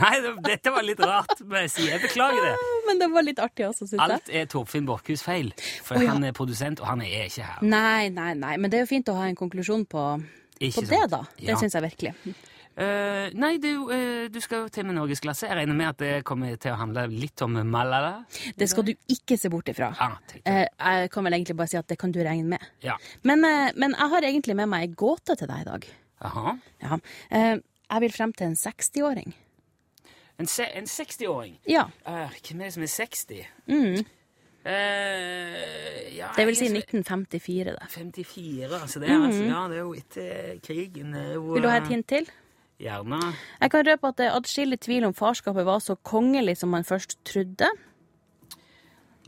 Nei, 0.00 0.20
dette 0.48 0.70
var 0.72 0.82
litt 0.82 0.98
rart, 1.04 1.40
må 1.44 1.60
jeg 1.60 1.70
si. 1.70 1.82
Jeg 1.86 2.00
beklager 2.00 2.40
det. 2.42 2.54
Men 2.88 2.98
det 2.98 3.10
var 3.12 3.22
litt 3.22 3.38
artig 3.38 3.66
også, 3.68 3.86
syns 3.86 4.00
jeg. 4.00 4.10
Alt 4.10 4.30
er 4.32 4.46
Torfinn 4.46 4.86
Borchhus 4.88 5.22
feil, 5.22 5.52
for 5.84 5.96
oh, 6.00 6.02
ja. 6.02 6.14
han 6.14 6.24
er 6.24 6.32
produsent, 6.32 6.80
og 6.80 6.86
han 6.88 7.02
er 7.04 7.26
ikke 7.28 7.44
her. 7.44 7.58
Nei, 7.62 8.08
nei, 8.08 8.32
nei. 8.34 8.56
Men 8.56 8.70
det 8.72 8.78
er 8.80 8.86
jo 8.86 8.90
fint 8.94 9.10
å 9.12 9.14
ha 9.18 9.26
en 9.28 9.36
konklusjon 9.36 9.84
på, 9.86 10.06
Ikke 10.60 10.82
på 10.82 10.88
det, 10.90 11.10
da. 11.10 11.22
Det 11.38 11.48
Ja. 11.48 11.56
syns 11.56 11.74
jeg 11.74 11.82
virkelig. 11.82 12.14
Uh, 12.72 13.28
nei, 13.36 13.58
du, 13.60 13.68
uh, 13.90 14.28
du 14.32 14.38
skal 14.40 14.62
jo 14.62 14.68
til 14.72 14.86
med 14.88 14.94
norgesklasse. 14.96 15.44
Jeg 15.46 15.56
regner 15.58 15.76
med 15.76 15.88
at 15.90 15.98
det 15.98 16.24
kommer 16.24 16.56
til 16.56 16.72
å 16.72 16.78
handle 16.80 17.04
litt 17.10 17.42
om 17.44 17.52
Malala. 17.68 18.24
Det 18.56 18.68
skal 18.70 18.86
du 18.88 18.94
ikke 19.12 19.36
se 19.36 19.50
bort 19.52 19.68
ifra. 19.68 19.90
Ah. 20.00 20.16
Eh, 20.44 20.64
jeg 20.80 21.10
kan 21.12 21.24
vel 21.24 21.34
egentlig 21.36 21.56
bare 21.58 21.68
si 21.68 21.76
at 21.76 21.86
det 21.86 21.98
kan 22.00 22.12
du 22.14 22.20
regne 22.24 22.48
med. 22.54 22.64
Ja. 22.80 22.96
Men, 23.28 23.44
eh, 23.44 23.72
men 23.76 23.92
jeg 23.92 24.08
har 24.14 24.22
egentlig 24.22 24.56
med 24.56 24.68
meg 24.72 24.88
ei 24.88 24.94
gåte 24.94 25.36
til 25.36 25.46
deg 25.52 25.60
i 25.60 25.68
dag. 25.68 25.86
Aha. 26.22 26.56
Ja. 26.80 26.98
Eh, 27.30 27.56
jeg 27.92 28.00
vil 28.00 28.12
frem 28.16 28.32
til 28.32 28.46
en 28.46 28.56
60-åring. 28.56 29.34
En, 30.38 30.46
en 30.48 30.86
60-åring. 30.88 31.58
Ja. 31.68 31.84
Eh, 32.06 32.30
hvem 32.40 32.60
er 32.62 32.64
det 32.70 32.72
som 32.72 32.82
er 32.82 32.92
60? 32.96 33.46
Mm. 33.68 34.06
Eh, 34.64 36.16
ja, 36.16 36.28
Det 36.36 36.44
vil 36.46 36.54
si 36.56 36.68
jeg 36.68 36.76
er 36.76 36.84
1954, 36.84 37.72
det. 37.74 37.88
54, 37.90 38.68
altså 38.78 39.00
det 39.02 39.08
er, 39.10 39.24
altså, 39.26 39.42
ja, 39.48 39.62
det 39.68 39.76
er 39.76 39.82
jo 39.82 39.94
etter 39.98 40.60
krigen. 40.62 41.16
jo. 41.34 41.42
Vil 41.56 41.64
du 41.64 41.68
ha 41.68 41.76
et 41.80 41.88
eh, 41.88 41.94
hint 41.96 42.06
til? 42.12 42.28
Gjerne. 42.82 43.18
Jeg 43.60 43.70
kan 43.74 43.86
røpe 43.86 44.08
at 44.08 44.18
det 44.18 44.26
er 44.28 44.36
atskillig 44.38 44.78
tvil 44.82 45.04
om 45.06 45.14
farskapet 45.14 45.66
var 45.66 45.82
så 45.82 45.96
kongelig 46.02 46.56
som 46.62 46.70
man 46.74 46.86
først 46.86 47.18
trodde. 47.26 47.68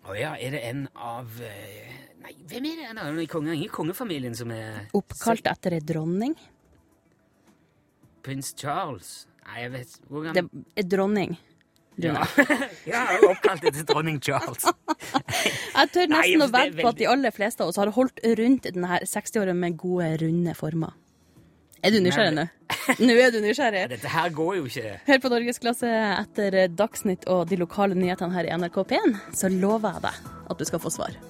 Å 0.05 0.17
ja, 0.19 0.35
er 0.37 0.55
det 0.55 0.63
en 0.69 0.87
av 0.95 1.31
eh, 1.43 1.93
Nei, 2.25 2.33
hvem 2.51 2.67
er 2.71 2.81
det? 2.81 2.89
en 2.91 2.99
av 3.03 3.17
det 3.17 3.29
konge, 3.33 3.55
ingen 3.57 3.73
kongefamilien 3.73 4.35
som 4.37 4.51
er 4.55 4.87
Oppkalt 4.97 5.47
etter 5.51 5.79
ei 5.79 5.81
dronning. 5.85 6.35
Prins 8.25 8.55
Charles? 8.57 9.27
Nei, 9.45 9.63
jeg 9.65 9.73
vet 9.75 9.99
hvor 10.09 10.31
Det 10.33 10.45
er 10.81 10.89
dronning. 10.89 11.35
Ja, 12.03 12.25
ja 12.91 13.05
jeg 13.07 13.21
er 13.21 13.29
oppkalt 13.29 13.65
etter 13.71 13.87
dronning 13.87 14.19
Charles. 14.23 14.67
Jeg 15.75 15.91
tør 15.95 16.11
Nei, 16.11 16.19
nesten 16.19 16.43
å 16.43 16.47
det 16.49 16.61
er 16.61 16.71
vedde 16.71 16.83
på 16.83 16.91
at 16.91 16.99
de 16.99 17.07
aller 17.11 17.35
fleste 17.35 17.65
av 17.65 17.71
oss 17.71 17.79
har 17.79 17.91
holdt 17.95 18.21
rundt 18.39 18.67
denne 18.67 19.01
60-åra 19.07 19.55
med 19.59 19.77
gode, 19.79 20.09
runde 20.23 20.55
former. 20.59 20.95
Er 21.85 21.93
du 21.93 21.99
nysgjerrig 22.01 22.33
nå? 22.33 22.47
Nå 23.05 23.17
er 23.21 23.35
du 23.35 23.41
nysgjerrig. 23.45 23.83
Dette 23.93 24.09
her 24.09 24.31
går 24.33 24.55
jo 24.61 24.69
ikke. 24.71 24.95
Hør 25.11 25.21
på 25.21 25.33
Norgesklasse 25.35 25.91
etter 26.15 26.57
Dagsnytt 26.73 27.29
og 27.29 27.45
de 27.51 27.59
lokale 27.61 27.99
nyhetene 27.99 28.33
her 28.35 28.49
i 28.49 28.57
NRK 28.57 28.81
P1, 28.95 29.19
så 29.37 29.53
lover 29.53 29.99
jeg 29.99 30.07
deg 30.07 30.33
at 30.55 30.63
du 30.63 30.67
skal 30.71 30.83
få 30.87 30.95
svar. 30.95 31.21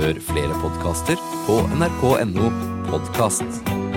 Hør 0.00 0.24
flere 0.30 0.56
podkaster 0.64 1.20
på 1.48 1.60
nrk.no 1.76 2.48
podkast. 2.88 3.89